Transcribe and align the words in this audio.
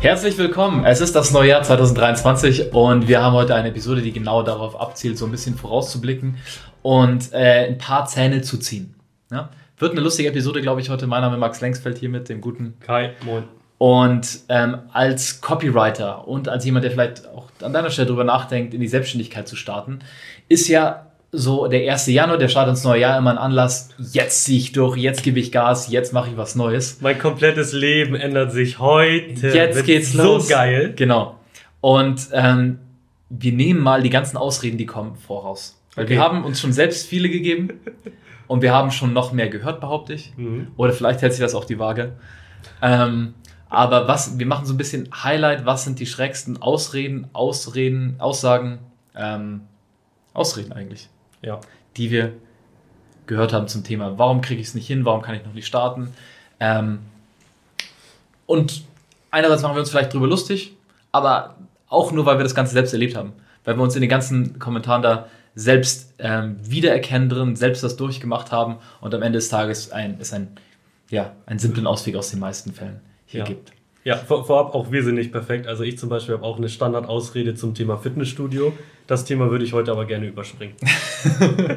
Herzlich 0.00 0.36
willkommen. 0.38 0.84
Es 0.84 1.00
ist 1.00 1.16
das 1.16 1.32
neue 1.32 1.48
Jahr 1.48 1.62
2023 1.62 2.72
und 2.72 3.08
wir 3.08 3.22
haben 3.22 3.32
heute 3.32 3.54
eine 3.54 3.68
Episode, 3.68 4.02
die 4.02 4.12
genau 4.12 4.42
darauf 4.42 4.78
abzielt, 4.78 5.16
so 5.16 5.24
ein 5.24 5.30
bisschen 5.30 5.56
vorauszublicken 5.56 6.36
und 6.82 7.32
äh, 7.32 7.66
ein 7.66 7.78
paar 7.78 8.06
Zähne 8.06 8.42
zu 8.42 8.58
ziehen. 8.58 8.94
Ja? 9.30 9.48
Wird 9.78 9.92
eine 9.92 10.02
lustige 10.02 10.28
Episode, 10.28 10.60
glaube 10.60 10.80
ich, 10.80 10.90
heute. 10.90 11.06
Mein 11.06 11.22
Name 11.22 11.36
ist 11.36 11.40
Max 11.40 11.60
Lengsfeld 11.60 11.98
hier 11.98 12.10
mit 12.10 12.28
dem 12.28 12.40
guten 12.40 12.74
Kai. 12.80 13.14
Moin. 13.24 13.44
Und 13.78 14.40
ähm, 14.48 14.78
als 14.92 15.40
Copywriter 15.40 16.28
und 16.28 16.48
als 16.48 16.64
jemand, 16.64 16.84
der 16.84 16.92
vielleicht 16.92 17.26
auch 17.28 17.50
an 17.62 17.72
deiner 17.72 17.90
Stelle 17.90 18.06
darüber 18.06 18.24
nachdenkt, 18.24 18.74
in 18.74 18.80
die 18.80 18.88
Selbstständigkeit 18.88 19.48
zu 19.48 19.56
starten, 19.56 19.98
ist 20.48 20.68
ja 20.68 21.06
so 21.36 21.68
der 21.68 21.92
1. 21.92 22.06
Januar, 22.06 22.38
der 22.38 22.48
Start 22.48 22.68
ins 22.68 22.82
neue 22.82 23.02
Jahr, 23.02 23.18
immer 23.18 23.30
ein 23.30 23.38
Anlass, 23.38 23.90
jetzt 23.98 24.44
ziehe 24.44 24.58
ich 24.58 24.72
durch, 24.72 24.96
jetzt 24.96 25.22
gebe 25.22 25.38
ich 25.38 25.52
Gas, 25.52 25.88
jetzt 25.90 26.12
mache 26.12 26.30
ich 26.30 26.36
was 26.36 26.54
Neues. 26.54 26.98
Mein 27.00 27.18
komplettes 27.18 27.72
Leben 27.72 28.14
ändert 28.14 28.52
sich 28.52 28.78
heute. 28.78 29.48
Jetzt 29.48 29.84
geht's 29.84 30.12
so 30.12 30.22
los. 30.22 30.48
So 30.48 30.54
geil. 30.54 30.94
Genau. 30.96 31.38
Und 31.80 32.28
ähm, 32.32 32.78
wir 33.28 33.52
nehmen 33.52 33.80
mal 33.80 34.02
die 34.02 34.10
ganzen 34.10 34.36
Ausreden, 34.36 34.78
die 34.78 34.86
kommen, 34.86 35.16
voraus. 35.16 35.80
Weil 35.94 36.04
okay. 36.04 36.14
wir 36.14 36.20
haben 36.20 36.44
uns 36.44 36.60
schon 36.60 36.72
selbst 36.72 37.06
viele 37.06 37.28
gegeben 37.28 37.80
und 38.46 38.62
wir 38.62 38.72
haben 38.72 38.90
schon 38.90 39.12
noch 39.12 39.32
mehr 39.32 39.48
gehört, 39.48 39.80
behaupte 39.80 40.14
ich. 40.14 40.32
Mhm. 40.36 40.68
Oder 40.76 40.92
vielleicht 40.92 41.22
hält 41.22 41.32
sich 41.32 41.42
das 41.42 41.54
auch 41.54 41.64
die 41.64 41.78
Waage. 41.78 42.12
Ähm, 42.80 43.34
aber 43.68 44.08
was, 44.08 44.38
wir 44.38 44.46
machen 44.46 44.64
so 44.64 44.72
ein 44.72 44.78
bisschen 44.78 45.08
Highlight, 45.22 45.66
was 45.66 45.84
sind 45.84 46.00
die 46.00 46.06
schrägsten 46.06 46.62
Ausreden, 46.62 47.28
Ausreden, 47.32 48.14
Aussagen, 48.18 48.78
ähm, 49.14 49.62
Ausreden 50.32 50.72
eigentlich 50.72 51.08
ja. 51.42 51.60
die 51.96 52.10
wir 52.10 52.32
gehört 53.26 53.52
haben 53.52 53.68
zum 53.68 53.84
Thema, 53.84 54.18
warum 54.18 54.40
kriege 54.40 54.60
ich 54.60 54.68
es 54.68 54.74
nicht 54.74 54.86
hin, 54.86 55.04
warum 55.04 55.22
kann 55.22 55.34
ich 55.34 55.44
noch 55.44 55.52
nicht 55.52 55.66
starten. 55.66 56.12
Ähm, 56.60 57.00
und 58.46 58.84
einerseits 59.30 59.62
machen 59.62 59.74
wir 59.74 59.80
uns 59.80 59.90
vielleicht 59.90 60.14
drüber 60.14 60.28
lustig, 60.28 60.76
aber 61.12 61.56
auch 61.88 62.12
nur, 62.12 62.26
weil 62.26 62.38
wir 62.38 62.44
das 62.44 62.54
Ganze 62.54 62.72
selbst 62.72 62.92
erlebt 62.92 63.16
haben. 63.16 63.32
Weil 63.64 63.76
wir 63.76 63.82
uns 63.82 63.94
in 63.96 64.00
den 64.00 64.10
ganzen 64.10 64.58
Kommentaren 64.58 65.02
da 65.02 65.26
selbst 65.54 66.14
ähm, 66.18 66.56
wiedererkennen 66.62 67.28
drin, 67.28 67.56
selbst 67.56 67.82
das 67.82 67.96
durchgemacht 67.96 68.52
haben 68.52 68.76
und 69.00 69.14
am 69.14 69.22
Ende 69.22 69.38
des 69.38 69.48
Tages 69.48 69.90
ein, 69.90 70.18
es 70.20 70.32
ein, 70.32 70.48
ja, 71.10 71.32
einen 71.46 71.58
simplen 71.58 71.86
Ausweg 71.86 72.14
aus 72.14 72.30
den 72.30 72.38
meisten 72.38 72.72
Fällen 72.72 73.00
hier 73.24 73.40
ja. 73.40 73.46
gibt. 73.46 73.72
Ja, 74.06 74.14
vor, 74.14 74.46
vorab 74.46 74.72
auch 74.72 74.92
wir 74.92 75.02
sind 75.02 75.16
nicht 75.16 75.32
perfekt. 75.32 75.66
Also 75.66 75.82
ich 75.82 75.98
zum 75.98 76.08
Beispiel 76.08 76.36
habe 76.36 76.44
auch 76.44 76.58
eine 76.58 76.68
Standardausrede 76.68 77.56
zum 77.56 77.74
Thema 77.74 77.96
Fitnessstudio. 77.96 78.72
Das 79.08 79.24
Thema 79.24 79.50
würde 79.50 79.64
ich 79.64 79.72
heute 79.72 79.90
aber 79.90 80.04
gerne 80.04 80.26
überspringen. 80.26 80.76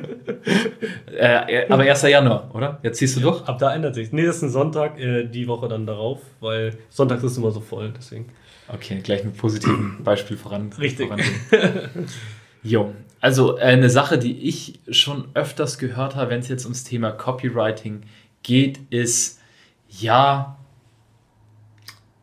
äh, 1.18 1.66
aber 1.68 1.82
1. 1.82 2.04
Januar, 2.04 2.52
oder? 2.54 2.78
Jetzt 2.84 3.00
ziehst 3.00 3.16
du 3.16 3.22
ja, 3.22 3.32
durch? 3.32 3.42
Ab 3.48 3.58
da 3.58 3.74
ändert 3.74 3.96
sich. 3.96 4.12
Nee, 4.12 4.28
das 4.28 4.36
ist 4.36 4.42
ein 4.44 4.52
Sonntag, 4.52 5.00
äh, 5.00 5.24
die 5.26 5.48
Woche 5.48 5.68
dann 5.70 5.88
darauf, 5.88 6.20
weil 6.40 6.78
Sonntag 6.92 7.24
ist 7.24 7.36
immer 7.36 7.50
so 7.50 7.62
voll, 7.62 7.92
deswegen. 7.98 8.28
Okay, 8.72 9.00
gleich 9.02 9.24
mit 9.24 9.36
positiven 9.36 9.98
Beispiel 10.04 10.38
voran. 10.38 10.72
Richtig. 10.78 11.10
jo, 12.62 12.94
also 13.22 13.58
äh, 13.58 13.62
eine 13.62 13.90
Sache, 13.90 14.20
die 14.20 14.48
ich 14.48 14.82
schon 14.92 15.30
öfters 15.34 15.80
gehört 15.80 16.16
habe, 16.16 16.30
wenn 16.30 16.42
es 16.42 16.48
jetzt 16.48 16.66
ums 16.66 16.84
Thema 16.84 17.10
Copywriting 17.10 18.04
geht, 18.44 18.82
ist, 18.92 19.40
ja, 19.90 20.59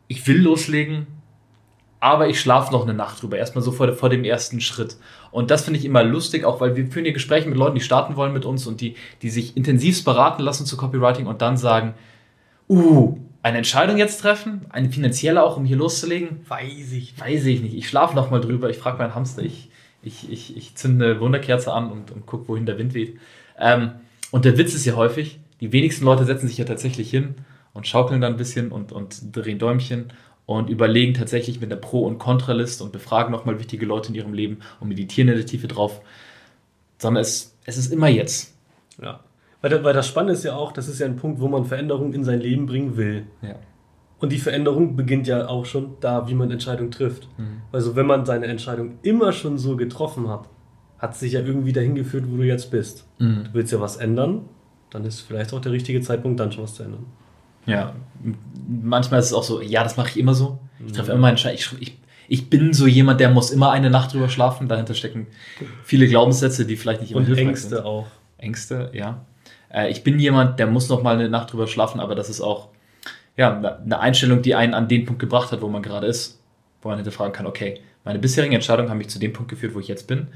ich 0.07 0.25
will 0.27 0.41
loslegen, 0.41 1.07
aber 1.99 2.29
ich 2.29 2.39
schlafe 2.39 2.71
noch 2.71 2.83
eine 2.83 2.93
Nacht 2.93 3.21
drüber. 3.21 3.37
Erstmal 3.37 3.63
so 3.63 3.71
vor, 3.71 3.91
vor 3.93 4.09
dem 4.09 4.23
ersten 4.23 4.61
Schritt. 4.61 4.97
Und 5.31 5.51
das 5.51 5.63
finde 5.63 5.79
ich 5.79 5.85
immer 5.85 6.03
lustig, 6.03 6.45
auch 6.45 6.61
weil 6.61 6.75
wir 6.75 6.87
führen 6.87 7.05
hier 7.05 7.13
Gespräche 7.13 7.49
mit 7.49 7.57
Leuten, 7.57 7.75
die 7.75 7.81
starten 7.81 8.15
wollen 8.15 8.33
mit 8.33 8.45
uns 8.45 8.67
und 8.67 8.81
die, 8.81 8.95
die 9.21 9.29
sich 9.29 9.57
intensivst 9.57 10.05
beraten 10.05 10.43
lassen 10.43 10.65
zu 10.65 10.77
Copywriting 10.77 11.25
und 11.25 11.41
dann 11.41 11.57
sagen, 11.57 11.95
uh, 12.69 13.17
eine 13.41 13.57
Entscheidung 13.57 13.97
jetzt 13.97 14.21
treffen, 14.21 14.65
eine 14.69 14.89
finanzielle 14.89 15.43
auch, 15.43 15.57
um 15.57 15.65
hier 15.65 15.77
loszulegen? 15.77 16.41
Weiß 16.47 16.91
ich. 16.91 17.19
Weiß 17.19 17.45
ich 17.45 17.61
nicht. 17.61 17.75
Ich 17.75 17.89
schlafe 17.89 18.15
noch 18.15 18.29
mal 18.29 18.41
drüber, 18.41 18.69
ich 18.69 18.77
frage 18.77 18.97
meinen 18.97 19.15
Hamster, 19.15 19.41
ich, 19.41 19.69
ich, 20.03 20.31
ich, 20.31 20.55
ich 20.55 20.75
zünde 20.75 21.05
eine 21.05 21.19
Wunderkerze 21.19 21.73
an 21.73 21.91
und, 21.91 22.11
und 22.11 22.25
gucke, 22.25 22.47
wohin 22.47 22.65
der 22.65 22.77
Wind 22.77 22.93
weht. 22.93 23.17
Ähm, 23.59 23.91
und 24.31 24.45
der 24.45 24.57
Witz 24.57 24.73
ist 24.75 24.85
ja 24.85 24.95
häufig, 24.95 25.39
die 25.61 25.71
wenigsten 25.71 26.05
Leute 26.05 26.25
setzen 26.25 26.47
sich 26.47 26.57
ja 26.57 26.65
tatsächlich 26.65 27.09
hin 27.09 27.35
und 27.77 27.87
schaukeln 27.87 28.19
dann 28.19 28.33
ein 28.33 28.37
bisschen 28.37 28.71
und, 28.71 28.91
und 28.91 29.35
drehen 29.35 29.59
Däumchen 29.59 30.11
und 30.47 30.69
überlegen 30.69 31.13
tatsächlich 31.13 31.61
mit 31.61 31.71
der 31.71 31.75
Pro- 31.77 32.05
und 32.05 32.17
Kontraliste 32.17 32.83
und 32.83 32.91
befragen 32.91 33.31
nochmal 33.31 33.59
wichtige 33.59 33.85
Leute 33.85 34.09
in 34.09 34.15
ihrem 34.15 34.33
Leben 34.33 34.59
und 34.79 34.89
meditieren 34.89 35.29
in 35.29 35.35
der 35.35 35.45
Tiefe 35.45 35.67
drauf. 35.67 36.01
Sondern 36.97 37.21
es, 37.21 37.55
es 37.65 37.77
ist 37.77 37.93
immer 37.93 38.07
jetzt. 38.07 38.55
Ja. 39.01 39.19
Weil, 39.61 39.83
weil 39.83 39.93
das 39.93 40.07
Spannende 40.07 40.33
ist 40.33 40.43
ja 40.43 40.55
auch, 40.55 40.71
das 40.71 40.87
ist 40.87 40.99
ja 40.99 41.05
ein 41.05 41.15
Punkt, 41.15 41.39
wo 41.39 41.47
man 41.47 41.65
Veränderungen 41.65 42.13
in 42.13 42.23
sein 42.23 42.41
Leben 42.41 42.65
bringen 42.65 42.97
will. 42.97 43.27
Ja. 43.41 43.55
Und 44.19 44.31
die 44.31 44.39
Veränderung 44.39 44.95
beginnt 44.95 45.27
ja 45.27 45.47
auch 45.47 45.65
schon 45.65 45.97
da, 45.99 46.27
wie 46.27 46.33
man 46.33 46.49
Entscheidungen 46.49 46.89
trifft. 46.89 47.27
Mhm. 47.37 47.61
Also 47.71 47.95
wenn 47.95 48.07
man 48.07 48.25
seine 48.25 48.47
Entscheidung 48.47 48.97
immer 49.03 49.31
schon 49.31 49.59
so 49.59 49.75
getroffen 49.75 50.27
hat, 50.29 50.49
hat 50.97 51.13
es 51.13 51.19
sich 51.19 51.33
ja 51.33 51.41
irgendwie 51.41 51.73
dahin 51.73 51.93
geführt, 51.93 52.25
wo 52.27 52.37
du 52.37 52.43
jetzt 52.43 52.71
bist. 52.71 53.07
Mhm. 53.19 53.43
Du 53.43 53.53
willst 53.53 53.71
ja 53.71 53.79
was 53.79 53.97
ändern, 53.97 54.49
dann 54.89 55.05
ist 55.05 55.21
vielleicht 55.21 55.53
auch 55.53 55.61
der 55.61 55.71
richtige 55.71 56.01
Zeitpunkt, 56.01 56.39
dann 56.39 56.51
schon 56.51 56.63
was 56.63 56.73
zu 56.73 56.83
ändern. 56.83 57.05
Ja, 57.67 57.93
manchmal 58.67 59.19
ist 59.19 59.27
es 59.27 59.33
auch 59.33 59.43
so, 59.43 59.61
ja, 59.61 59.83
das 59.83 59.97
mache 59.97 60.09
ich 60.09 60.17
immer 60.17 60.33
so. 60.33 60.59
Ich 60.85 60.93
treffe 60.93 61.11
immer 61.11 61.29
Entscheidungen. 61.29 61.59
Ich, 61.59 61.89
ich, 61.89 61.97
ich 62.27 62.49
bin 62.49 62.73
so 62.73 62.87
jemand, 62.87 63.19
der 63.19 63.29
muss 63.29 63.51
immer 63.51 63.71
eine 63.71 63.89
Nacht 63.89 64.13
drüber 64.13 64.29
schlafen. 64.29 64.67
Dahinter 64.67 64.93
stecken 64.93 65.27
viele 65.83 66.07
Glaubenssätze, 66.07 66.65
die 66.65 66.75
vielleicht 66.75 67.01
nicht 67.01 67.11
immer 67.11 67.19
Und 67.21 67.25
hilfreich 67.27 67.47
Ängste 67.47 67.69
sind. 67.69 67.85
auch. 67.85 68.07
Ängste, 68.37 68.91
ja. 68.93 69.25
Äh, 69.71 69.89
ich 69.89 70.03
bin 70.03 70.19
jemand, 70.19 70.59
der 70.59 70.67
muss 70.67 70.89
noch 70.89 71.03
mal 71.03 71.15
eine 71.15 71.29
Nacht 71.29 71.51
drüber 71.51 71.67
schlafen, 71.67 71.99
aber 71.99 72.15
das 72.15 72.29
ist 72.29 72.41
auch 72.41 72.69
ja, 73.35 73.55
eine 73.55 73.99
Einstellung, 73.99 74.41
die 74.41 74.55
einen 74.55 74.73
an 74.73 74.87
den 74.87 75.05
Punkt 75.05 75.19
gebracht 75.19 75.51
hat, 75.51 75.61
wo 75.61 75.67
man 75.67 75.81
gerade 75.81 76.07
ist, 76.07 76.39
wo 76.81 76.89
man 76.89 76.97
hinterfragen 76.97 77.33
kann, 77.33 77.45
okay, 77.45 77.81
meine 78.03 78.19
bisherigen 78.19 78.53
Entscheidungen 78.53 78.89
haben 78.89 78.97
mich 78.97 79.09
zu 79.09 79.19
dem 79.19 79.33
Punkt 79.33 79.49
geführt, 79.49 79.75
wo 79.75 79.79
ich 79.79 79.87
jetzt 79.87 80.07
bin 80.07 80.27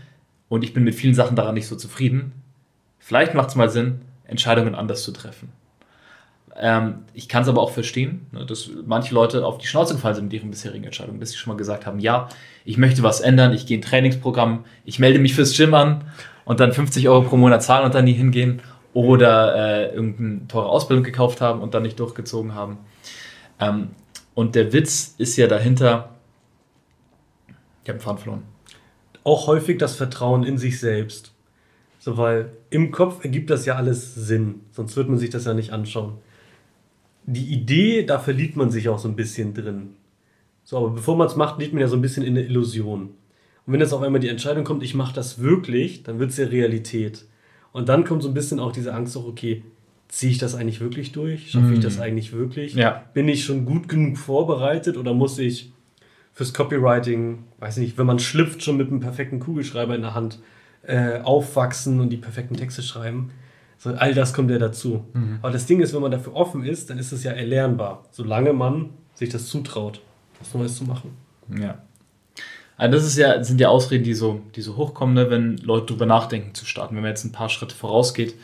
und 0.50 0.64
ich 0.64 0.74
bin 0.74 0.84
mit 0.84 0.96
vielen 0.96 1.16
Sachen 1.16 1.36
daran 1.36 1.56
nicht 1.56 1.68
so 1.68 1.76
zufrieden. 1.76 2.34
Vielleicht 3.00 3.34
macht 3.34 3.50
es 3.50 3.56
mal 3.56 3.70
Sinn, 3.70 4.02
Entscheidungen 4.26 4.76
anders 4.76 5.04
zu 5.04 5.12
treffen. 5.12 5.50
Ähm, 6.58 7.06
ich 7.14 7.30
kann 7.30 7.44
es 7.44 7.50
aber 7.50 7.62
auch 7.62 7.72
verstehen, 7.72 8.28
ne, 8.32 8.46
dass 8.46 8.70
manche 8.86 9.14
Leute 9.14 9.46
auf 9.46 9.58
die 9.58 9.68
Schnauze 9.68 9.94
gefallen 9.94 10.16
sind 10.16 10.26
mit 10.26 10.34
ihren 10.34 10.52
bisherigen 10.52 10.84
Entscheidungen, 10.84 11.20
bis 11.20 11.32
sie 11.32 11.38
schon 11.38 11.54
mal 11.54 11.58
gesagt 11.58 11.86
haben, 11.86 12.00
ja, 12.00 12.28
ich 12.66 12.78
möchte 12.78 13.04
was 13.04 13.22
ändern, 13.22 13.54
ich 13.54 13.66
gehe 13.66 13.78
ein 13.78 13.82
Trainingsprogramm, 13.82 14.66
ich 14.86 15.00
melde 15.00 15.20
mich 15.20 15.34
fürs 15.34 15.56
Gym 15.56 15.74
an 15.74 16.04
und 16.44 16.60
dann 16.60 16.74
50 16.74 17.08
Euro 17.08 17.22
pro 17.22 17.38
Monat 17.38 17.64
zahlen 17.64 17.86
und 17.86 17.96
dann 17.96 18.06
nie 18.06 18.14
hingehen 18.14 18.62
oder 18.94 19.56
äh, 19.56 19.96
irgendeine 19.96 20.48
teure 20.48 20.68
Ausbildung 20.68 21.06
gekauft 21.06 21.40
haben 21.40 21.62
und 21.62 21.74
dann 21.74 21.84
nicht 21.84 22.00
durchgezogen 22.00 22.54
haben. 22.54 22.78
Ähm, 23.60 23.92
und 24.34 24.56
der 24.56 24.74
Witz 24.74 25.16
ist 25.18 25.38
ja 25.38 25.48
dahinter, 25.48 26.10
ich 27.84 27.90
habe 27.90 28.00
Faden 28.00 28.18
verloren. 28.18 28.44
Auch 29.24 29.48
häufig 29.48 29.78
das 29.78 29.96
Vertrauen 29.96 30.44
in 30.44 30.58
sich 30.58 30.80
selbst. 30.80 31.34
So, 32.00 32.18
weil 32.18 32.52
im 32.72 32.92
Kopf 32.92 33.24
ergibt 33.24 33.50
das 33.52 33.66
ja 33.66 33.76
alles 33.76 34.16
Sinn, 34.16 34.62
sonst 34.72 34.98
wird 34.98 35.08
man 35.08 35.18
sich 35.18 35.30
das 35.30 35.46
ja 35.46 35.54
nicht 35.54 35.72
anschauen 35.72 36.18
die 37.26 37.54
Idee, 37.54 38.04
da 38.04 38.20
verliebt 38.20 38.56
man 38.56 38.72
sich 38.72 38.90
auch 38.90 39.00
so 39.00 39.08
ein 39.08 39.16
bisschen 39.16 39.54
drin. 39.54 39.92
So, 40.64 40.78
aber 40.78 40.90
bevor 40.90 41.18
man 41.18 41.28
es 41.28 41.36
macht, 41.36 41.60
lebt 41.60 41.74
man 41.74 41.82
ja 41.82 41.88
so 41.88 41.96
ein 41.96 42.02
bisschen 42.02 42.24
in 42.24 42.36
der 42.36 42.46
Illusion. 42.46 43.10
Und 43.66 43.74
wenn 43.74 43.80
jetzt 43.80 43.94
auf 43.94 44.02
einmal 44.02 44.22
die 44.22 44.30
Entscheidung 44.30 44.64
kommt, 44.64 44.84
ich 44.84 44.96
mache 44.96 45.14
das 45.14 45.40
wirklich, 45.40 46.04
dann 46.04 46.20
wird 46.20 46.32
es 46.32 46.38
ja 46.38 46.48
Realität. 46.48 47.26
Und 47.72 47.90
dann 47.90 48.04
kommt 48.04 48.24
so 48.24 48.30
ein 48.30 48.34
bisschen 48.34 48.60
auch 48.60 48.72
diese 48.72 48.94
Angst, 48.94 49.16
auch, 49.16 49.26
okay, 49.26 49.64
ziehe 50.08 50.32
ich 50.32 50.38
das 50.40 50.56
eigentlich 50.56 50.82
wirklich 50.82 51.14
durch? 51.14 51.52
Schaffe 51.52 51.74
ich 51.74 51.80
das 51.80 51.96
mhm. 51.96 52.02
eigentlich 52.02 52.34
wirklich? 52.34 52.74
Ja. 52.74 53.06
Bin 53.14 53.30
ich 53.30 53.46
schon 53.46 53.66
gut 53.66 53.88
genug 53.88 54.18
vorbereitet 54.18 54.98
oder 54.98 55.14
muss 55.14 55.40
ich 55.40 55.72
fürs 56.34 56.54
Copywriting, 56.54 57.44
weiß 57.60 57.78
nicht, 57.78 57.98
wenn 57.98 58.06
man 58.06 58.20
schlüpft, 58.20 58.64
schon 58.64 58.78
mit 58.78 58.90
einem 58.90 59.00
perfekten 59.00 59.40
Kugelschreiber 59.40 59.96
in 59.96 60.02
der 60.02 60.14
Hand 60.14 60.40
äh, 60.84 61.20
aufwachsen 61.22 62.00
und 62.00 62.10
die 62.10 62.18
perfekten 62.18 62.56
Texte 62.56 62.82
schreiben? 62.82 63.32
So, 63.82 63.90
all 63.96 64.14
das 64.14 64.32
kommt 64.32 64.52
ja 64.52 64.60
dazu. 64.60 65.06
Mhm. 65.14 65.40
Aber 65.42 65.52
das 65.52 65.66
Ding 65.66 65.82
ist, 65.82 65.92
wenn 65.96 66.04
man 66.04 66.12
dafür 66.12 66.36
offen 66.36 66.64
ist, 66.64 66.92
dann 66.92 67.00
ist 67.00 67.12
es 67.12 67.24
ja 67.24 67.32
erlernbar, 67.32 68.06
solange 68.12 68.54
man 68.54 68.92
sich 69.16 69.30
das 69.30 69.48
zutraut, 69.48 70.02
was 70.38 70.54
Neues 70.54 70.76
zu 70.76 70.84
machen. 70.84 71.18
Ja. 71.60 71.80
Also 72.78 72.96
das 72.96 73.08
ist 73.08 73.18
ja, 73.18 73.44
sind 73.44 73.60
ja 73.60 73.70
Ausreden, 73.70 74.04
die 74.04 74.14
so, 74.14 74.42
die 74.56 74.62
so 74.62 74.78
hochkommen, 74.78 75.16
ne, 75.16 75.32
wenn 75.32 75.58
Leute 75.58 75.88
darüber 75.88 76.06
nachdenken 76.06 76.54
zu 76.54 76.66
starten. 76.66 76.94
Wenn 76.94 77.02
man 77.02 77.10
jetzt 77.10 77.24
ein 77.24 77.32
paar 77.32 77.50
Schritte 77.50 77.74
vorausgeht, 77.74 78.36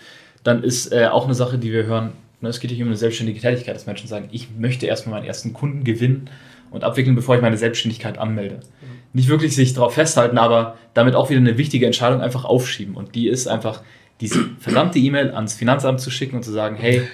dann 0.44 0.64
ist 0.64 0.92
äh, 0.92 1.06
auch 1.06 1.26
eine 1.26 1.36
Sache, 1.36 1.60
die 1.60 1.72
wir 1.72 1.86
hören, 1.86 2.14
ne, 2.42 2.50
es 2.50 2.60
geht 2.60 2.72
nicht 2.72 2.82
um 2.82 2.88
eine 2.88 2.98
selbstständige 2.98 3.40
Tätigkeit, 3.40 3.76
dass 3.76 3.86
Menschen 3.86 4.08
sagen, 4.08 4.30
ich 4.32 4.50
möchte 4.58 4.88
erstmal 4.88 5.20
meinen 5.20 5.28
ersten 5.28 5.54
Kunden 5.54 5.84
gewinnen 5.84 6.32
und 6.72 6.84
abwickeln, 6.84 7.16
bevor 7.16 7.36
ich 7.36 7.44
meine 7.44 7.58
Selbstständigkeit 7.58 8.18
anmelde. 8.18 8.56
Mhm. 8.56 8.88
Nicht 9.14 9.30
wirklich 9.30 9.56
sich 9.56 9.76
darauf 9.76 9.94
festhalten, 9.94 10.40
aber 10.40 10.80
damit 10.96 11.14
auch 11.14 11.30
wieder 11.30 11.40
eine 11.40 11.60
wichtige 11.60 11.86
Entscheidung 11.86 12.22
einfach 12.22 12.44
aufschieben. 12.44 12.96
Und 12.96 13.14
die 13.14 13.28
ist 13.28 13.48
einfach, 13.48 13.84
diese 14.22 14.50
verdammte 14.60 15.00
E-Mail 15.00 15.32
ans 15.32 15.54
Finanzamt 15.54 16.00
zu 16.00 16.10
schicken 16.10 16.38
und 16.38 16.44
zu 16.44 16.52
sagen, 16.52 16.76
hey, 16.76 17.08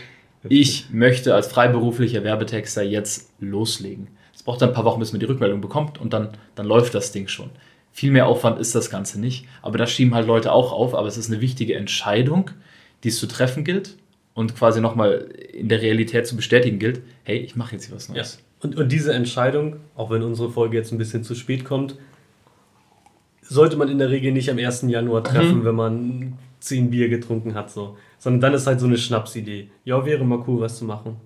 ich 0.50 0.88
möchte 0.92 1.34
als 1.34 1.48
freiberuflicher 1.48 2.24
Werbetexter 2.24 2.84
jetzt 2.84 3.32
loslegen. 3.40 4.08
Es 4.34 4.44
braucht 4.44 4.62
dann 4.62 4.70
ein 4.70 4.76
paar 4.76 4.86
Wochen, 4.86 5.00
bis 5.00 5.14
man 5.14 5.20
die 5.20 5.26
Rückmeldung 5.26 5.62
bekommt 5.62 6.00
und 6.00 6.14
dann, 6.14 6.30
dann 6.56 6.66
läuft 6.66 6.94
das 6.94 7.12
Ding 7.12 7.28
schon. 7.28 7.50
Viel 7.92 8.12
mehr 8.12 8.28
Aufwand 8.28 8.60
ist 8.60 8.74
das 8.74 8.90
Ganze 8.90 9.20
nicht, 9.20 9.46
aber 9.62 9.78
da 9.78 9.86
schieben 9.86 10.16
halt 10.16 10.28
Leute 10.28 10.52
auch 10.52 10.72
auf, 10.72 10.96
aber 10.96 11.08
es 11.08 11.18
ist 11.18 11.32
eine 11.32 11.42
wichtige 11.42 11.76
Entscheidung, 11.76 12.50
die 13.04 13.10
es 13.10 13.20
zu 13.20 13.28
treffen 13.28 13.64
gilt 13.64 13.98
und 14.34 14.56
quasi 14.56 14.82
nochmal 14.82 15.30
in 15.54 15.70
der 15.70 15.82
Realität 15.82 16.26
zu 16.26 16.36
bestätigen 16.36 16.80
gilt, 16.80 17.02
hey, 17.24 17.38
ich 17.38 17.56
mache 17.56 17.74
jetzt 17.74 17.86
hier 17.86 17.96
was 17.96 18.10
Neues. 18.10 18.40
Ja. 18.40 18.44
Und, 18.64 18.78
und 18.78 18.92
diese 18.92 19.14
Entscheidung, 19.14 19.78
auch 19.96 20.10
wenn 20.10 20.24
unsere 20.24 20.50
Folge 20.50 20.78
jetzt 20.78 20.92
ein 20.92 20.98
bisschen 20.98 21.24
zu 21.24 21.36
spät 21.36 21.66
kommt, 21.66 21.98
sollte 23.42 23.76
man 23.78 23.90
in 23.90 24.00
der 24.00 24.10
Regel 24.10 24.32
nicht 24.32 24.50
am 24.50 24.58
1. 24.58 24.84
Januar 24.88 25.24
treffen, 25.24 25.60
mhm. 25.60 25.66
wenn 25.66 25.76
man 25.76 26.34
10 26.64 26.90
Bier 26.92 27.10
getrunken 27.10 27.56
hat, 27.56 27.72
so. 27.72 27.98
Sondern 28.18 28.42
dann 28.42 28.54
ist 28.54 28.68
halt 28.68 28.80
so 28.80 28.86
eine 28.86 28.98
Schnapsidee. 28.98 29.70
Ja, 29.84 30.06
wäre 30.06 30.24
mal 30.24 30.44
cool, 30.48 30.62
was 30.62 30.78
zu 30.78 30.86
machen. 30.86 31.18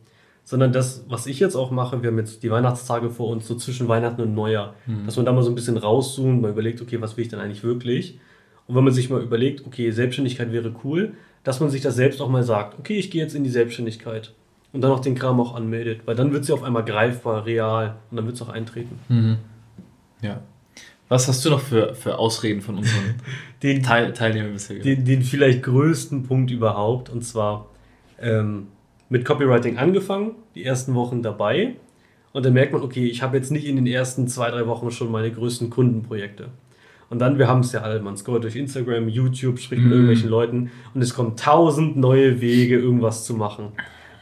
Sondern 0.44 0.72
das, 0.72 1.06
was 1.10 1.28
ich 1.28 1.40
jetzt 1.40 1.56
auch 1.56 1.72
mache, 1.72 2.02
wir 2.02 2.10
haben 2.10 2.18
jetzt 2.18 2.42
die 2.42 2.50
Weihnachtstage 2.50 3.10
vor 3.10 3.30
uns, 3.30 3.48
so 3.48 3.56
zwischen 3.56 3.88
Weihnachten 3.88 4.22
und 4.22 4.34
Neujahr, 4.34 4.76
mhm. 4.86 5.06
dass 5.06 5.16
man 5.18 5.26
da 5.26 5.34
mal 5.34 5.44
so 5.44 5.50
ein 5.50 5.56
bisschen 5.56 5.78
rauszoomt, 5.78 6.42
mal 6.42 6.52
überlegt, 6.52 6.82
okay, 6.82 7.02
was 7.02 7.18
will 7.18 7.24
ich 7.24 7.30
denn 7.30 7.40
eigentlich 7.40 7.64
wirklich? 7.64 8.20
Und 8.66 8.76
wenn 8.76 8.84
man 8.84 8.94
sich 8.94 9.10
mal 9.10 9.22
überlegt, 9.22 9.66
okay, 9.66 9.92
Selbstständigkeit 9.92 10.52
wäre 10.52 10.74
cool, 10.84 11.14
dass 11.44 11.60
man 11.60 11.70
sich 11.70 11.82
das 11.82 11.96
selbst 11.96 12.22
auch 12.22 12.30
mal 12.30 12.44
sagt, 12.44 12.80
okay, 12.80 12.98
ich 12.98 13.12
gehe 13.12 13.22
jetzt 13.22 13.36
in 13.36 13.44
die 13.44 13.50
Selbstständigkeit 13.50 14.34
und 14.74 14.82
dann 14.82 14.92
auch 14.92 15.00
den 15.00 15.16
Kram 15.16 15.40
auch 15.40 15.56
anmeldet, 15.56 16.02
weil 16.06 16.16
dann 16.16 16.34
wird 16.34 16.46
sie 16.46 16.54
auf 16.54 16.64
einmal 16.64 16.84
greifbar, 16.84 17.46
real 17.46 17.96
und 18.10 18.18
dann 18.18 18.26
wird 18.26 18.36
es 18.36 18.42
auch 18.42 18.50
eintreten. 18.50 19.00
Mhm. 19.08 19.38
Ja. 20.22 20.42
Was 21.10 21.28
hast 21.28 21.46
du 21.46 21.50
noch 21.50 21.62
für, 21.62 21.96
für 21.96 22.18
Ausreden 22.18 22.62
von 22.62 22.78
unseren 22.78 23.16
den, 23.64 23.82
Teil, 23.82 24.14
Teilnehmern 24.14 24.54
bisher 24.54 24.80
Den, 24.80 25.06
den 25.06 25.22
vielleicht 25.22 25.64
größten 25.64 26.24
Punkt 26.24 26.52
überhaupt 26.52 27.10
und 27.10 27.24
zwar 27.24 27.70
ähm, 28.20 28.68
mit 29.10 29.24
Copywriting 29.24 29.78
angefangen, 29.78 30.32
die 30.56 30.66
ersten 30.66 30.96
Wochen 30.96 31.22
dabei 31.22 31.76
und 32.34 32.46
dann 32.46 32.54
merkt 32.54 32.74
man, 32.74 32.82
okay, 32.84 33.06
ich 33.06 33.22
habe 33.22 33.38
jetzt 33.38 33.52
nicht 33.52 33.66
in 33.66 33.78
den 33.78 33.88
ersten 33.88 34.28
zwei, 34.28 34.52
drei 34.52 34.68
Wochen 34.68 34.92
schon 34.92 35.12
meine 35.12 35.32
größten 35.32 35.70
Kundenprojekte. 35.70 36.50
Und 37.10 37.20
dann, 37.20 37.40
wir 37.40 37.48
haben 37.48 37.62
es 37.62 37.72
ja 37.72 37.82
alle, 37.82 38.02
man 38.02 38.18
scrollt 38.18 38.44
durch 38.44 38.56
Instagram, 38.56 39.08
YouTube, 39.08 39.60
spricht 39.60 39.82
mit 39.82 39.90
mm. 39.90 39.94
irgendwelchen 39.94 40.30
Leuten 40.30 40.72
und 40.94 41.02
es 41.02 41.14
kommen 41.14 41.38
tausend 41.38 41.96
neue 41.96 42.42
Wege, 42.42 42.78
irgendwas 42.78 43.26
zu 43.26 43.34
machen. 43.34 43.70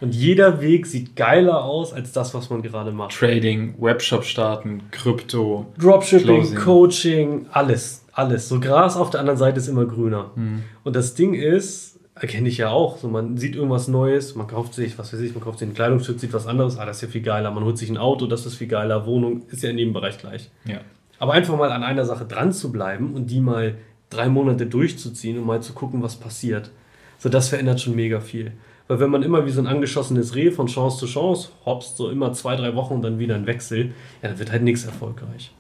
Und 0.02 0.14
jeder 0.14 0.62
Weg 0.62 0.86
sieht 0.86 1.16
geiler 1.16 1.64
aus 1.64 1.94
als 1.94 2.12
das, 2.12 2.34
was 2.34 2.50
man 2.50 2.62
gerade 2.62 2.92
macht. 2.92 3.14
Trading, 3.18 3.76
Webshop 3.80 4.26
starten, 4.26 4.84
Krypto, 4.92 5.68
Dropshipping, 5.78 6.26
Closing. 6.26 6.58
Coaching, 6.58 7.46
alles, 7.52 8.06
alles. 8.12 8.50
So 8.50 8.60
Gras 8.60 8.98
auf 8.98 9.10
der 9.10 9.22
anderen 9.22 9.38
Seite 9.38 9.60
ist 9.60 9.68
immer 9.68 9.86
grüner. 9.86 10.32
Mhm. 10.36 10.64
Und 10.84 10.96
das 10.96 11.14
Ding 11.16 11.34
ist, 11.34 12.00
erkenne 12.16 12.48
ich 12.48 12.58
ja 12.58 12.70
auch, 12.70 12.98
so 12.98 13.08
man 13.08 13.38
sieht 13.38 13.56
irgendwas 13.56 13.88
Neues, 13.88 14.36
man 14.36 14.48
kauft 14.48 14.74
sich, 14.74 14.98
was 14.98 15.14
weiß 15.14 15.20
ich, 15.20 15.34
man 15.34 15.44
kauft 15.44 15.60
sich 15.60 15.68
ein 15.68 15.74
Kleidungsstück, 15.74 16.20
sieht 16.20 16.34
was 16.34 16.48
anderes, 16.48 16.78
ah, 16.78 16.86
das 16.86 16.98
ist 16.98 17.02
ja 17.04 17.08
viel 17.10 17.22
geiler. 17.22 17.52
Man 17.52 17.64
holt 17.64 17.78
sich 17.78 17.90
ein 17.90 17.98
Auto, 17.98 18.28
das 18.28 18.46
ist 18.46 18.56
viel 18.56 18.68
geiler. 18.68 19.06
Wohnung 19.06 19.44
ist 19.50 19.64
ja 19.64 19.70
in 19.70 19.78
jedem 19.78 19.94
Bereich 19.94 20.18
gleich. 20.18 20.50
Ja. 20.66 20.82
Aber 21.20 21.34
einfach 21.34 21.58
mal 21.58 21.72
an 21.72 21.84
einer 21.84 22.06
Sache 22.06 22.26
dran 22.26 22.52
zu 22.52 22.72
bleiben 22.72 23.14
und 23.14 23.32
die 23.32 23.40
mal 23.40 23.76
drei 24.10 24.30
Monate 24.30 24.66
durchzuziehen 24.66 25.38
und 25.38 25.46
mal 25.46 25.62
zu 25.62 25.74
gucken, 25.74 26.04
was 26.04 26.16
passiert. 26.16 26.72
So, 27.18 27.30
das 27.30 27.50
verändert 27.50 27.82
schon 27.82 27.96
mega 27.96 28.20
viel. 28.20 28.52
Weil 28.88 29.00
wenn 29.00 29.10
man 29.10 29.24
immer 29.24 29.46
wie 29.46 29.52
so 29.52 29.62
ein 29.62 29.68
angeschossenes 29.68 30.36
Reh 30.36 30.52
von 30.52 30.68
Chance 30.68 31.00
zu 31.00 31.06
Chance 31.08 31.50
hopst, 31.66 31.98
so 31.98 32.10
immer 32.10 32.34
zwei, 32.34 32.56
drei 32.56 32.76
Wochen 32.76 32.96
und 32.96 33.02
dann 33.02 33.18
wieder 33.18 33.36
ein 33.36 33.48
Wechsel, 33.48 33.94
ja, 34.22 34.30
dann 34.30 34.40
wird 34.40 34.52
halt 34.52 34.62
nichts 34.62 34.86
erfolgreich. 34.86 35.52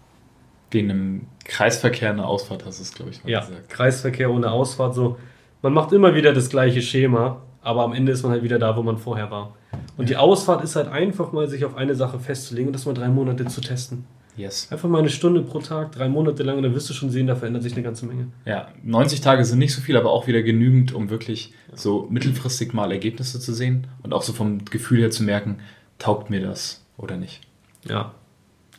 Wegen 0.71 0.91
einem 0.91 1.21
Kreisverkehr 1.43 2.11
eine 2.11 2.25
Ausfahrt 2.25 2.65
hast 2.65 2.79
du 2.79 2.83
es, 2.83 2.93
glaube 2.93 3.11
ich, 3.11 3.23
mal 3.23 3.29
ja, 3.29 3.39
gesagt. 3.39 3.69
Kreisverkehr 3.69 4.29
ohne 4.31 4.51
Ausfahrt, 4.51 4.93
so. 4.93 5.17
Man 5.61 5.73
macht 5.73 5.91
immer 5.93 6.13
wieder 6.13 6.33
das 6.33 6.49
gleiche 6.49 6.81
Schema, 6.81 7.41
aber 7.61 7.83
am 7.83 7.93
Ende 7.93 8.11
ist 8.11 8.21
man 8.21 8.31
halt 8.31 8.43
wieder 8.43 8.59
da, 8.59 8.77
wo 8.77 8.83
man 8.83 8.97
vorher 8.97 9.31
war. 9.31 9.55
Und 9.97 10.09
ja. 10.09 10.15
die 10.15 10.17
Ausfahrt 10.17 10.63
ist 10.63 10.75
halt 10.75 10.87
einfach 10.87 11.31
mal, 11.31 11.47
sich 11.47 11.65
auf 11.65 11.75
eine 11.75 11.95
Sache 11.95 12.19
festzulegen 12.19 12.67
und 12.67 12.73
das 12.73 12.85
mal 12.85 12.93
drei 12.93 13.07
Monate 13.07 13.45
zu 13.45 13.61
testen. 13.61 14.05
Yes. 14.37 14.71
Einfach 14.71 14.89
mal 14.89 14.99
eine 14.99 15.09
Stunde 15.09 15.41
pro 15.41 15.59
Tag, 15.59 15.93
drei 15.93 16.09
Monate 16.09 16.43
lang, 16.43 16.57
und 16.57 16.63
dann 16.63 16.75
wirst 16.75 16.89
du 16.89 16.93
schon 16.93 17.09
sehen, 17.09 17.27
da 17.27 17.35
verändert 17.35 17.63
sich 17.63 17.73
eine 17.73 17.83
ganze 17.83 18.05
Menge. 18.05 18.27
Ja, 18.45 18.67
90 18.83 19.21
Tage 19.21 19.45
sind 19.45 19.59
nicht 19.59 19.73
so 19.73 19.81
viel, 19.81 19.95
aber 19.95 20.11
auch 20.11 20.27
wieder 20.27 20.41
genügend, 20.43 20.93
um 20.93 21.09
wirklich 21.09 21.53
so 21.73 22.07
mittelfristig 22.09 22.73
mal 22.73 22.91
Ergebnisse 22.91 23.39
zu 23.39 23.53
sehen 23.53 23.87
und 24.03 24.13
auch 24.13 24.23
so 24.23 24.33
vom 24.33 24.65
Gefühl 24.65 24.99
her 24.99 25.11
zu 25.11 25.23
merken, 25.23 25.59
taugt 25.99 26.29
mir 26.29 26.41
das 26.41 26.83
oder 26.97 27.17
nicht. 27.17 27.41
Ja. 27.87 28.13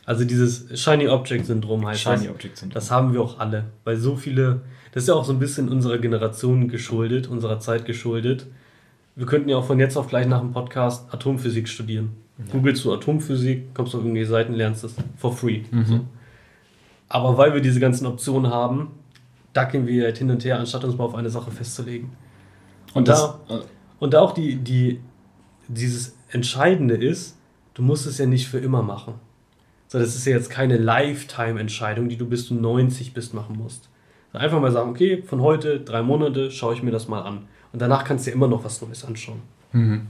Also 0.05 0.23
dieses 0.23 0.79
Shiny 0.79 1.07
Object 1.09 1.47
Syndrom 1.47 1.85
heißt 1.85 2.01
Shiny 2.01 2.15
das. 2.15 2.29
Object 2.29 2.57
Syndrom. 2.57 2.73
Das 2.73 2.91
haben 2.91 3.13
wir 3.13 3.21
auch 3.21 3.39
alle, 3.39 3.65
weil 3.83 3.97
so 3.97 4.15
viele, 4.15 4.61
das 4.93 5.03
ist 5.03 5.09
ja 5.09 5.15
auch 5.15 5.25
so 5.25 5.33
ein 5.33 5.39
bisschen 5.39 5.69
unserer 5.69 5.97
Generation 5.97 6.69
geschuldet, 6.69 7.27
unserer 7.27 7.59
Zeit 7.59 7.85
geschuldet. 7.85 8.47
Wir 9.15 9.25
könnten 9.25 9.49
ja 9.49 9.57
auch 9.57 9.65
von 9.65 9.79
jetzt 9.79 9.97
auf 9.97 10.07
gleich 10.07 10.27
nach 10.27 10.39
dem 10.39 10.53
Podcast 10.53 11.13
Atomphysik 11.13 11.67
studieren. 11.67 12.11
Ja. 12.37 12.45
Googelst 12.51 12.85
du 12.85 12.93
Atomphysik, 12.93 13.73
kommst 13.73 13.95
auf 13.95 14.01
irgendwelche 14.01 14.29
Seiten, 14.29 14.53
lernst 14.53 14.83
das 14.83 14.93
for 15.17 15.35
free. 15.35 15.61
Mhm. 15.71 15.85
So. 15.85 15.99
Aber 17.09 17.37
weil 17.37 17.53
wir 17.53 17.61
diese 17.61 17.79
ganzen 17.79 18.05
Optionen 18.05 18.51
haben, 18.51 18.91
dackeln 19.53 19.87
wir 19.87 20.03
halt 20.03 20.17
hin 20.17 20.29
und 20.29 20.43
her, 20.45 20.59
anstatt 20.59 20.83
uns 20.83 20.97
mal 20.97 21.05
auf 21.05 21.15
eine 21.15 21.29
Sache 21.29 21.51
festzulegen. 21.51 22.09
Und, 22.93 22.97
und 22.97 23.07
da, 23.07 23.39
äh, 23.49 23.59
und 23.99 24.13
da 24.13 24.21
auch 24.21 24.33
die, 24.33 24.57
die, 24.57 24.99
dieses 25.67 26.15
Entscheidende 26.29 26.95
ist, 26.95 27.37
du 27.73 27.81
musst 27.81 28.05
es 28.05 28.17
ja 28.17 28.25
nicht 28.25 28.47
für 28.47 28.59
immer 28.59 28.83
machen. 28.83 29.15
So, 29.87 29.97
das 29.99 30.15
ist 30.15 30.25
ja 30.25 30.33
jetzt 30.33 30.49
keine 30.49 30.77
Lifetime-Entscheidung, 30.77 32.09
die 32.09 32.17
du 32.17 32.27
bis 32.27 32.49
du 32.49 32.55
90 32.55 33.13
bist 33.13 33.33
machen 33.33 33.57
musst. 33.57 33.89
Einfach 34.33 34.61
mal 34.61 34.71
sagen, 34.71 34.91
okay, 34.91 35.23
von 35.23 35.41
heute, 35.41 35.79
drei 35.79 36.03
Monate, 36.03 36.51
schaue 36.51 36.75
ich 36.75 36.83
mir 36.83 36.91
das 36.91 37.07
mal 37.07 37.21
an. 37.21 37.47
Und 37.73 37.81
danach 37.81 38.03
kannst 38.03 38.27
du 38.27 38.29
dir 38.29 38.35
immer 38.35 38.47
noch 38.47 38.63
was 38.63 38.81
Neues 38.81 39.03
anschauen. 39.03 39.41
Mhm 39.71 40.01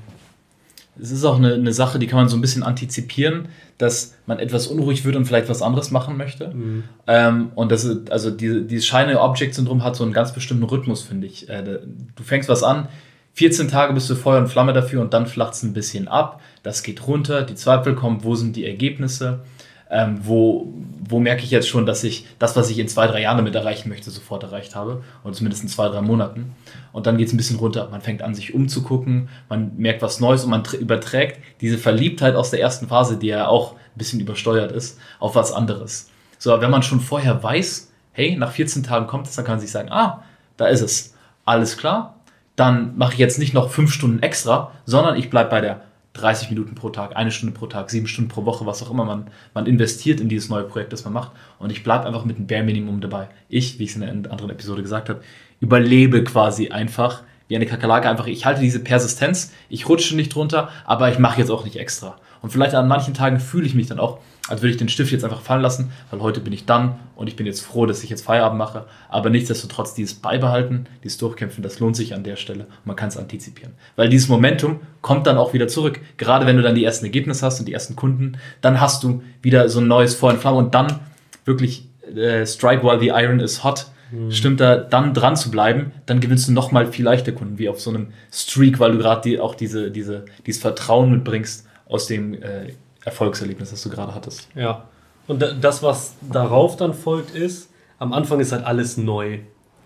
es 1.02 1.12
ist 1.12 1.26
auch 1.26 1.38
eine, 1.38 1.54
eine 1.54 1.74
Sache, 1.74 2.00
die 2.00 2.08
kann 2.08 2.18
man 2.18 2.30
so 2.30 2.38
ein 2.38 2.42
bisschen 2.42 2.64
antizipieren, 2.64 3.48
dass 3.78 4.16
man 4.26 4.40
etwas 4.40 4.68
unruhig 4.68 5.06
wird 5.06 5.16
und 5.16 5.26
vielleicht 5.26 5.50
was 5.50 5.62
anderes 5.62 5.92
machen 5.92 6.18
möchte. 6.18 6.50
Mhm. 6.50 6.84
Ähm, 7.08 7.52
und 7.56 7.72
das 7.72 7.84
ist, 7.84 8.12
also 8.12 8.32
die, 8.32 8.66
dieses 8.66 8.86
Shiny 8.86 9.16
Object 9.16 9.54
Syndrom 9.56 9.84
hat 9.84 9.96
so 9.96 10.04
einen 10.04 10.14
ganz 10.14 10.34
bestimmten 10.34 10.64
Rhythmus, 10.64 11.02
finde 11.02 11.28
ich. 11.28 11.50
Äh, 11.50 11.80
du 12.16 12.24
fängst 12.24 12.50
was 12.50 12.64
an, 12.64 12.88
14 13.34 13.68
Tage 13.68 13.94
bist 13.94 14.10
du 14.10 14.16
Feuer 14.16 14.40
und 14.40 14.48
Flamme 14.48 14.74
dafür 14.74 15.02
und 15.02 15.14
dann 15.14 15.28
flacht 15.28 15.54
es 15.54 15.62
ein 15.62 15.74
bisschen 15.74 16.08
ab. 16.08 16.42
Das 16.64 16.82
geht 16.82 17.08
runter, 17.08 17.44
die 17.44 17.54
Zweifel 17.54 17.94
kommen, 17.94 18.24
wo 18.24 18.34
sind 18.34 18.56
die 18.56 18.66
Ergebnisse? 18.66 19.42
Ähm, 19.89 20.19
wo, 20.24 20.68
wo 21.07 21.19
merke 21.19 21.44
ich 21.44 21.51
jetzt 21.51 21.68
schon, 21.68 21.86
dass 21.86 22.04
ich 22.04 22.25
das, 22.39 22.56
was 22.56 22.69
ich 22.69 22.80
in 22.80 22.88
zwei, 22.88 23.07
drei 23.07 23.22
Jahren 23.22 23.38
damit 23.38 23.56
erreichen 23.56 23.89
möchte, 23.89 24.12
sofort 24.12 24.44
erreicht 24.44 24.75
habe. 24.75 25.04
Oder 25.24 25.34
zumindest 25.34 25.63
in 25.63 25.69
zwei, 25.69 25.88
drei 25.88 26.01
Monaten. 26.01 26.56
Und 26.92 27.07
dann 27.07 27.18
geht 27.18 27.28
es 27.28 27.34
ein 27.34 27.38
bisschen 27.38 27.60
runter. 27.60 27.88
Man 27.89 28.01
fängt 28.01 28.22
an, 28.22 28.36
sich 28.36 28.54
umzugucken, 28.54 29.30
man 29.50 29.72
merkt 29.78 30.01
was 30.01 30.19
Neues 30.19 30.44
und 30.44 30.50
man 30.50 30.63
überträgt 30.80 31.39
diese 31.62 31.78
Verliebtheit 31.78 32.36
aus 32.36 32.51
der 32.51 32.60
ersten 32.60 32.88
Phase, 32.88 33.18
die 33.18 33.28
ja 33.28 33.48
auch 33.48 33.74
ein 33.74 33.98
bisschen 33.98 34.19
übersteuert 34.19 34.72
ist, 34.72 35.00
auf 35.19 35.36
was 35.36 35.54
anderes. 35.54 36.10
So, 36.38 36.60
wenn 36.62 36.72
man 36.72 36.84
schon 36.84 37.00
vorher 37.00 37.42
weiß, 37.42 37.92
hey, 38.12 38.36
nach 38.36 38.51
14 38.51 38.84
Tagen 38.84 39.07
kommt 39.07 39.28
es, 39.28 39.36
dann 39.36 39.45
kann 39.45 39.54
man 39.54 39.62
sich 39.62 39.72
sagen, 39.72 39.89
ah, 39.92 40.24
da 40.57 40.68
ist 40.68 40.81
es. 40.81 41.13
Alles 41.45 41.78
klar. 41.78 42.16
Dann 42.56 42.98
mache 42.98 43.13
ich 43.13 43.19
jetzt 43.19 43.39
nicht 43.39 43.54
noch 43.54 43.69
fünf 43.69 43.94
Stunden 43.94 44.22
extra, 44.22 44.72
sondern 44.86 45.15
ich 45.17 45.29
bleibe 45.29 45.51
bei 45.51 45.62
der 45.62 45.82
30 46.21 46.50
Minuten 46.50 46.75
pro 46.75 46.89
Tag, 46.89 47.15
eine 47.15 47.31
Stunde 47.31 47.53
pro 47.53 47.67
Tag, 47.67 47.89
sieben 47.89 48.07
Stunden 48.07 48.29
pro 48.29 48.45
Woche, 48.45 48.65
was 48.65 48.83
auch 48.83 48.91
immer 48.91 49.05
man, 49.05 49.27
man 49.53 49.65
investiert 49.65 50.19
in 50.19 50.29
dieses 50.29 50.50
neue 50.50 50.63
Projekt, 50.63 50.93
das 50.93 51.03
man 51.03 51.13
macht. 51.13 51.31
Und 51.59 51.71
ich 51.71 51.83
bleibe 51.83 52.05
einfach 52.05 52.25
mit 52.25 52.38
einem 52.38 52.47
Bare 52.47 52.63
Minimum 52.63 53.01
dabei. 53.01 53.29
Ich, 53.50 53.79
wie 53.79 53.83
ich 53.83 53.91
es 53.91 53.95
in 53.95 54.03
einer 54.03 54.31
anderen 54.31 54.51
Episode 54.51 54.81
gesagt 54.81 55.09
habe, 55.09 55.21
überlebe 55.59 56.24
quasi 56.24 56.69
einfach 56.69 57.24
wie 57.48 57.56
eine 57.56 57.66
Kakerlake 57.66 58.10
einfach, 58.10 58.27
ich 58.27 58.46
halte 58.46 58.62
diese 58.62 58.80
Persistenz, 58.80 59.51
ich 59.70 59.88
rutsche 59.88 60.16
nicht 60.16 60.34
drunter, 60.34 60.70
aber 60.86 61.10
ich 61.10 61.20
mache 61.20 61.39
jetzt 61.39 61.50
auch 61.50 61.63
nicht 61.63 61.77
extra. 61.77 62.18
Und 62.42 62.51
vielleicht 62.51 62.75
an 62.75 62.88
manchen 62.88 63.13
Tagen 63.13 63.39
fühle 63.39 63.66
ich 63.66 63.75
mich 63.75 63.88
dann 63.88 64.00
auch, 64.00 64.20
als 64.48 64.62
würde 64.62 64.72
ich 64.72 64.77
den 64.77 64.89
Stift 64.89 65.12
jetzt 65.12 65.25
einfach 65.25 65.42
fallen 65.42 65.62
lassen, 65.62 65.92
weil 66.10 66.22
heute 66.22 66.39
bin 66.39 66.54
ich 66.54 66.66
dann 66.66 66.96
und 67.16 67.27
ich 67.27 67.36
bin 67.36 67.46
jetzt 67.46 67.62
froh, 67.62 67.86
dass 67.86 68.04
ich 68.04 68.10
jetzt 68.10 68.24
Feierabend 68.24 68.58
mache. 68.58 68.86
Aber 69.10 69.30
nichtsdestotrotz 69.30 69.94
dieses 69.94 70.16
Beibehalten, 70.16 70.86
dieses 71.04 71.18
Durchkämpfen, 71.18 71.63
das 71.63 71.80
lohnt 71.80 71.96
sich 71.96 72.13
an 72.13 72.24
der 72.24 72.38
Stelle 72.38 72.66
und 72.66 72.86
man 72.86 72.96
kann 72.96 73.10
es 73.10 73.18
antizipieren. 73.18 73.74
Weil 73.96 74.10
dieses 74.10 74.30
Momentum 74.30 74.80
kommt 75.01 75.27
dann 75.27 75.38
auch 75.38 75.54
wieder 75.54 75.68
zurück. 75.68 76.00
Gerade 76.18 76.46
wenn 76.46 76.56
du 76.56 76.63
dann 76.63 76.75
die 76.75 76.86
ersten 76.86 77.06
Ergebnisse 77.06 77.46
hast 77.46 77.60
und 77.60 77.66
die 77.66 77.74
ersten 77.74 77.96
Kunden, 77.96 78.38
dann 78.62 78.80
hast 78.80 79.04
du 79.04 79.22
wieder 79.42 79.68
so 79.68 79.80
ein 79.80 79.88
neues 79.88 80.16
Feuer 80.16 80.32
in 80.32 80.39
Flamme 80.39 80.58
und 80.58 80.74
dann 80.74 81.00
wirklich 81.44 81.89
äh, 82.16 82.46
Strike 82.46 82.84
while 82.84 83.00
the 83.00 83.08
iron 83.08 83.39
is 83.39 83.63
hot. 83.63 83.88
Mhm. 84.12 84.32
Stimmt 84.32 84.60
da 84.60 84.78
dann 84.78 85.14
dran 85.14 85.36
zu 85.36 85.52
bleiben, 85.52 85.92
dann 86.06 86.20
gewinnst 86.20 86.48
du 86.48 86.54
nochmal 86.54 86.88
viel 86.88 87.06
leichter 87.06 87.32
Kunden, 87.32 87.58
wie 87.58 87.70
auf 87.70 87.80
so 87.80 87.90
einem 87.90 88.08
Streak, 88.32 88.80
weil 88.80 88.94
du 88.94 88.98
gerade 88.98 89.22
die, 89.22 89.40
auch 89.40 89.56
diese, 89.56 89.92
diese, 89.92 90.26
dieses 90.46 90.62
Vertrauen 90.62 91.12
mitbringst 91.12 91.68
aus 91.88 92.08
dem 92.08 92.34
äh, 92.34 92.74
Erfolgserlebnis, 93.06 93.72
das 93.72 93.82
du 93.84 93.90
gerade 93.90 94.14
hattest. 94.14 94.48
Ja. 94.56 94.88
Und 95.28 95.44
das, 95.62 95.84
was 95.84 96.16
darauf 96.22 96.78
dann 96.78 96.94
folgt, 96.94 97.36
ist, 97.36 97.70
am 98.00 98.14
Anfang 98.14 98.40
ist 98.40 98.52
halt 98.52 98.66
alles 98.66 98.98
neu. 98.98 99.40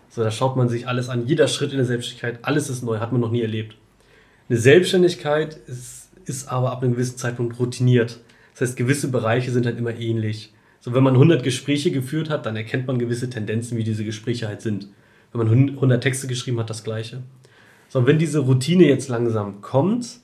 So, 0.09 0.23
da 0.23 0.29
schaut 0.29 0.55
man 0.55 0.69
sich 0.69 0.87
alles 0.87 1.09
an. 1.09 1.25
Jeder 1.25 1.47
Schritt 1.47 1.71
in 1.71 1.77
der 1.77 1.85
Selbstständigkeit, 1.85 2.39
alles 2.43 2.69
ist 2.69 2.83
neu, 2.83 2.99
hat 2.99 3.11
man 3.11 3.21
noch 3.21 3.31
nie 3.31 3.41
erlebt. 3.41 3.75
Eine 4.49 4.59
Selbstständigkeit 4.59 5.55
ist, 5.67 6.09
ist 6.25 6.49
aber 6.49 6.71
ab 6.71 6.83
einem 6.83 6.93
gewissen 6.93 7.17
Zeitpunkt 7.17 7.57
routiniert. 7.59 8.19
Das 8.53 8.61
heißt, 8.69 8.77
gewisse 8.77 9.07
Bereiche 9.07 9.51
sind 9.51 9.65
halt 9.65 9.77
immer 9.77 9.95
ähnlich. 9.95 10.53
So, 10.81 10.93
wenn 10.93 11.03
man 11.03 11.13
100 11.13 11.43
Gespräche 11.43 11.91
geführt 11.91 12.29
hat, 12.29 12.45
dann 12.45 12.55
erkennt 12.55 12.87
man 12.87 12.99
gewisse 12.99 13.29
Tendenzen, 13.29 13.77
wie 13.77 13.83
diese 13.83 14.03
Gespräche 14.03 14.47
halt 14.47 14.61
sind. 14.61 14.87
Wenn 15.31 15.47
man 15.47 15.69
100 15.75 16.01
Texte 16.01 16.27
geschrieben 16.27 16.59
hat, 16.59 16.69
das 16.69 16.83
Gleiche. 16.83 17.21
So, 17.87 18.05
wenn 18.05 18.17
diese 18.17 18.39
Routine 18.39 18.85
jetzt 18.85 19.07
langsam 19.07 19.61
kommt, 19.61 20.19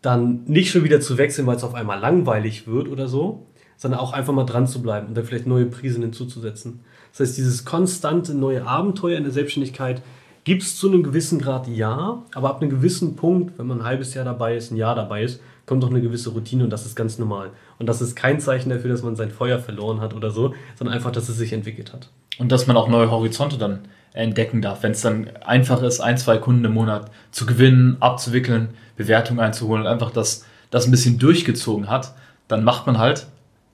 dann 0.00 0.44
nicht 0.46 0.70
schon 0.70 0.84
wieder 0.84 1.00
zu 1.00 1.18
wechseln, 1.18 1.46
weil 1.46 1.56
es 1.56 1.64
auf 1.64 1.74
einmal 1.74 2.00
langweilig 2.00 2.66
wird 2.66 2.88
oder 2.88 3.08
so, 3.08 3.46
sondern 3.76 4.00
auch 4.00 4.12
einfach 4.12 4.32
mal 4.32 4.44
dran 4.44 4.66
zu 4.66 4.82
bleiben 4.82 5.08
und 5.08 5.16
dann 5.16 5.24
vielleicht 5.24 5.46
neue 5.46 5.66
Prisen 5.66 6.02
hinzuzusetzen. 6.02 6.80
Das 7.10 7.20
heißt, 7.20 7.36
dieses 7.38 7.64
konstante 7.64 8.34
neue 8.34 8.66
Abenteuer 8.66 9.18
in 9.18 9.24
der 9.24 9.32
Selbstständigkeit 9.32 10.02
gibt 10.44 10.62
es 10.62 10.76
zu 10.76 10.88
einem 10.88 11.02
gewissen 11.02 11.38
Grad 11.38 11.68
ja, 11.68 12.22
aber 12.34 12.50
ab 12.50 12.60
einem 12.60 12.70
gewissen 12.70 13.16
Punkt, 13.16 13.58
wenn 13.58 13.66
man 13.66 13.80
ein 13.80 13.84
halbes 13.84 14.14
Jahr 14.14 14.24
dabei 14.24 14.56
ist, 14.56 14.70
ein 14.70 14.76
Jahr 14.76 14.94
dabei 14.94 15.24
ist, 15.24 15.40
kommt 15.66 15.82
doch 15.82 15.90
eine 15.90 16.00
gewisse 16.00 16.30
Routine 16.30 16.64
und 16.64 16.70
das 16.70 16.86
ist 16.86 16.94
ganz 16.94 17.18
normal. 17.18 17.50
Und 17.78 17.86
das 17.86 18.00
ist 18.00 18.14
kein 18.14 18.40
Zeichen 18.40 18.70
dafür, 18.70 18.90
dass 18.90 19.02
man 19.02 19.16
sein 19.16 19.30
Feuer 19.30 19.58
verloren 19.58 20.00
hat 20.00 20.14
oder 20.14 20.30
so, 20.30 20.54
sondern 20.76 20.94
einfach, 20.94 21.10
dass 21.10 21.28
es 21.28 21.36
sich 21.36 21.52
entwickelt 21.52 21.92
hat. 21.92 22.08
Und 22.38 22.52
dass 22.52 22.66
man 22.66 22.76
auch 22.76 22.88
neue 22.88 23.10
Horizonte 23.10 23.58
dann 23.58 23.80
entdecken 24.12 24.62
darf. 24.62 24.82
Wenn 24.82 24.92
es 24.92 25.00
dann 25.00 25.28
einfach 25.44 25.82
ist, 25.82 26.00
ein, 26.00 26.18
zwei 26.18 26.38
Kunden 26.38 26.64
im 26.64 26.74
Monat 26.74 27.10
zu 27.30 27.46
gewinnen, 27.46 27.96
abzuwickeln, 28.00 28.70
Bewertungen 28.96 29.40
einzuholen 29.40 29.82
und 29.82 29.88
einfach 29.88 30.10
das, 30.10 30.44
das 30.70 30.86
ein 30.86 30.90
bisschen 30.90 31.18
durchgezogen 31.18 31.88
hat, 31.88 32.14
dann 32.48 32.64
macht 32.64 32.86
man 32.86 32.98
halt 32.98 33.26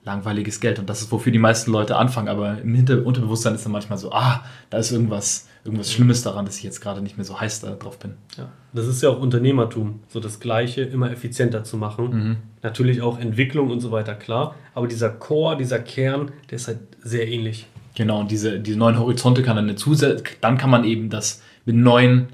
langweiliges 0.03 0.59
Geld. 0.59 0.79
Und 0.79 0.89
das 0.89 1.01
ist, 1.01 1.11
wofür 1.11 1.31
die 1.31 1.39
meisten 1.39 1.71
Leute 1.71 1.95
anfangen. 1.95 2.27
Aber 2.27 2.59
im 2.59 2.73
Hinter 2.73 3.05
Unterbewusstsein 3.05 3.55
ist 3.55 3.65
dann 3.65 3.71
manchmal 3.71 3.97
so, 3.97 4.11
ah, 4.11 4.43
da 4.69 4.77
ist 4.77 4.91
irgendwas, 4.91 5.47
irgendwas 5.63 5.91
Schlimmes 5.91 6.23
daran, 6.23 6.45
dass 6.45 6.57
ich 6.57 6.63
jetzt 6.63 6.81
gerade 6.81 7.01
nicht 7.01 7.17
mehr 7.17 7.25
so 7.25 7.39
heiß 7.39 7.61
da 7.61 7.71
drauf 7.71 7.99
bin. 7.99 8.13
Ja. 8.37 8.49
Das 8.73 8.87
ist 8.87 9.01
ja 9.03 9.09
auch 9.09 9.19
Unternehmertum, 9.19 9.99
so 10.07 10.19
das 10.19 10.39
Gleiche 10.39 10.81
immer 10.81 11.11
effizienter 11.11 11.63
zu 11.63 11.77
machen. 11.77 12.09
Mhm. 12.09 12.37
Natürlich 12.63 13.01
auch 13.01 13.19
Entwicklung 13.19 13.69
und 13.69 13.79
so 13.79 13.91
weiter, 13.91 14.15
klar. 14.15 14.55
Aber 14.73 14.87
dieser 14.87 15.09
Core, 15.09 15.57
dieser 15.57 15.79
Kern, 15.79 16.31
der 16.49 16.55
ist 16.55 16.67
halt 16.67 16.79
sehr 17.03 17.27
ähnlich. 17.27 17.67
Genau, 17.95 18.21
und 18.21 18.31
diese, 18.31 18.59
diese 18.59 18.77
neuen 18.77 18.97
Horizonte 18.97 19.43
kann 19.43 19.55
dann 19.55 19.65
eine 19.65 19.75
Zusatz, 19.75 20.23
dann 20.39 20.57
kann 20.57 20.69
man 20.69 20.85
eben 20.85 21.09
das 21.09 21.41
mit 21.65 21.75
neuen 21.75 22.27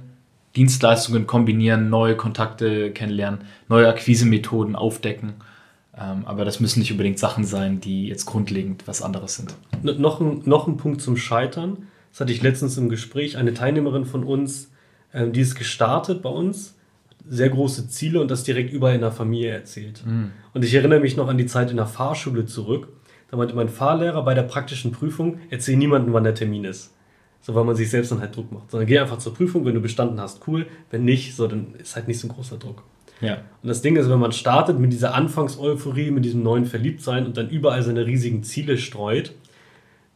Dienstleistungen 0.55 1.27
kombinieren, 1.27 1.89
neue 1.89 2.15
Kontakte 2.15 2.91
kennenlernen, 2.91 3.41
neue 3.67 3.87
Akquisemethoden 3.87 4.75
aufdecken. 4.75 5.35
Ähm, 5.99 6.23
aber 6.25 6.45
das 6.45 6.59
müssen 6.59 6.79
nicht 6.79 6.91
unbedingt 6.91 7.19
Sachen 7.19 7.43
sein, 7.43 7.79
die 7.79 8.07
jetzt 8.07 8.25
grundlegend 8.25 8.87
was 8.87 9.01
anderes 9.01 9.35
sind. 9.35 9.55
Noch 9.81 10.19
ein, 10.19 10.41
noch 10.45 10.67
ein 10.67 10.77
Punkt 10.77 11.01
zum 11.01 11.17
Scheitern. 11.17 11.87
Das 12.11 12.21
hatte 12.21 12.31
ich 12.31 12.41
letztens 12.41 12.77
im 12.77 12.89
Gespräch. 12.89 13.37
Eine 13.37 13.53
Teilnehmerin 13.53 14.05
von 14.05 14.23
uns, 14.23 14.71
ähm, 15.13 15.33
die 15.33 15.41
ist 15.41 15.55
gestartet 15.55 16.21
bei 16.21 16.29
uns, 16.29 16.75
sehr 17.27 17.49
große 17.49 17.89
Ziele 17.89 18.21
und 18.21 18.31
das 18.31 18.43
direkt 18.43 18.71
überall 18.71 18.95
in 18.95 19.01
der 19.01 19.11
Familie 19.11 19.51
erzählt. 19.51 20.03
Mhm. 20.05 20.31
Und 20.53 20.63
ich 20.63 20.73
erinnere 20.73 20.99
mich 20.99 21.17
noch 21.17 21.27
an 21.27 21.37
die 21.37 21.45
Zeit 21.45 21.71
in 21.71 21.77
der 21.77 21.87
Fahrschule 21.87 22.45
zurück. 22.45 22.89
Da 23.29 23.37
meinte 23.37 23.55
mein 23.55 23.69
Fahrlehrer 23.69 24.23
bei 24.23 24.33
der 24.33 24.43
praktischen 24.43 24.91
Prüfung, 24.91 25.39
erzähl 25.49 25.75
niemandem, 25.75 26.13
wann 26.13 26.23
der 26.23 26.35
Termin 26.35 26.63
ist. 26.63 26.93
So, 27.41 27.55
weil 27.55 27.65
man 27.65 27.75
sich 27.75 27.89
selbst 27.89 28.11
dann 28.11 28.21
halt 28.21 28.35
Druck 28.35 28.51
macht. 28.51 28.71
Sondern 28.71 28.87
geh 28.87 28.99
einfach 28.99 29.17
zur 29.17 29.33
Prüfung, 29.33 29.65
wenn 29.65 29.75
du 29.75 29.81
bestanden 29.81 30.19
hast, 30.19 30.47
cool. 30.47 30.67
Wenn 30.89 31.05
nicht, 31.05 31.35
so, 31.35 31.47
dann 31.47 31.75
ist 31.75 31.95
halt 31.95 32.07
nicht 32.07 32.19
so 32.19 32.27
ein 32.27 32.31
großer 32.31 32.57
Druck. 32.57 32.83
Ja. 33.21 33.39
Und 33.61 33.69
das 33.69 33.81
Ding 33.81 33.95
ist, 33.95 34.09
wenn 34.09 34.19
man 34.19 34.31
startet 34.31 34.79
mit 34.79 34.93
dieser 34.93 35.13
Anfangseuphorie, 35.13 36.11
mit 36.11 36.25
diesem 36.25 36.43
neuen 36.43 36.65
Verliebtsein 36.65 37.25
und 37.25 37.37
dann 37.37 37.49
überall 37.49 37.81
seine 37.81 38.05
riesigen 38.05 38.43
Ziele 38.43 38.77
streut, 38.77 39.33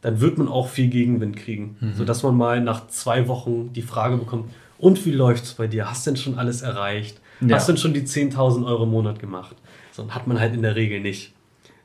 dann 0.02 0.20
wird 0.20 0.38
man 0.38 0.48
auch 0.48 0.68
viel 0.68 0.88
Gegenwind 0.88 1.38
kriegen. 1.38 1.78
Mhm. 1.80 1.94
Sodass 1.94 2.24
man 2.24 2.36
mal 2.36 2.62
nach 2.62 2.88
zwei 2.88 3.28
Wochen 3.28 3.72
die 3.74 3.82
Frage 3.82 4.18
bekommt, 4.18 4.52
und 4.78 5.06
wie 5.06 5.12
läuft 5.12 5.44
es 5.44 5.54
bei 5.54 5.68
dir? 5.68 5.90
Hast 5.90 6.06
du 6.06 6.12
denn 6.12 6.18
schon 6.18 6.40
alles 6.40 6.64
erreicht? 6.64 7.20
Ja. 7.40 7.56
Hast 7.56 7.68
du 7.68 7.74
denn 7.74 7.78
schon 7.78 7.94
die 7.94 8.02
10.000 8.02 8.66
Euro 8.66 8.84
im 8.84 8.90
Monat 8.90 9.20
gemacht? 9.20 9.56
So 9.92 10.10
hat 10.10 10.26
man 10.26 10.40
halt 10.40 10.56
in 10.56 10.64
der 10.64 10.76
Regel 10.76 11.02
nicht. 11.02 11.34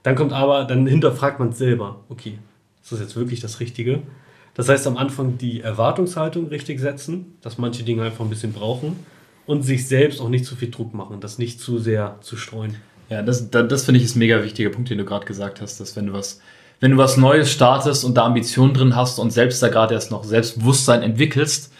Dann 0.02 0.14
kommt 0.14 0.32
aber, 0.32 0.64
dann 0.64 0.86
hinterfragt 0.86 1.38
man 1.38 1.50
es 1.50 1.58
selber. 1.58 2.00
Okay, 2.08 2.38
ist 2.82 2.92
das 2.92 3.00
jetzt 3.00 3.16
wirklich 3.16 3.40
das 3.40 3.60
Richtige? 3.60 4.02
Das 4.54 4.70
heißt, 4.70 4.86
am 4.86 4.96
Anfang 4.96 5.36
die 5.36 5.60
Erwartungshaltung 5.60 6.46
richtig 6.46 6.80
setzen, 6.80 7.36
dass 7.42 7.58
manche 7.58 7.82
Dinge 7.82 8.04
einfach 8.04 8.24
ein 8.24 8.30
bisschen 8.30 8.54
brauchen 8.54 8.96
und 9.46 9.62
sich 9.62 9.86
selbst 9.86 10.20
auch 10.20 10.28
nicht 10.28 10.44
zu 10.44 10.56
viel 10.56 10.70
Druck 10.70 10.94
machen, 10.94 11.20
das 11.20 11.38
nicht 11.38 11.60
zu 11.60 11.78
sehr 11.78 12.16
zu 12.20 12.36
streuen. 12.36 12.76
Ja, 13.08 13.22
das, 13.22 13.50
das, 13.50 13.68
das 13.68 13.84
finde 13.84 13.98
ich 13.98 14.04
ist 14.04 14.16
ein 14.16 14.20
mega 14.20 14.42
wichtiger 14.42 14.70
Punkt, 14.70 14.90
den 14.90 14.98
du 14.98 15.04
gerade 15.04 15.26
gesagt 15.26 15.60
hast, 15.60 15.78
dass 15.78 15.94
wenn 15.96 16.08
du 16.08 16.12
was, 16.12 16.40
wenn 16.80 16.90
du 16.90 16.96
was 16.96 17.16
Neues 17.16 17.50
startest 17.50 18.04
und 18.04 18.16
da 18.16 18.24
Ambitionen 18.24 18.74
drin 18.74 18.96
hast 18.96 19.18
und 19.18 19.32
selbst 19.32 19.62
da 19.62 19.68
gerade 19.68 19.94
erst 19.94 20.10
noch 20.10 20.24
Selbstbewusstsein 20.24 21.02
entwickelst, 21.02 21.72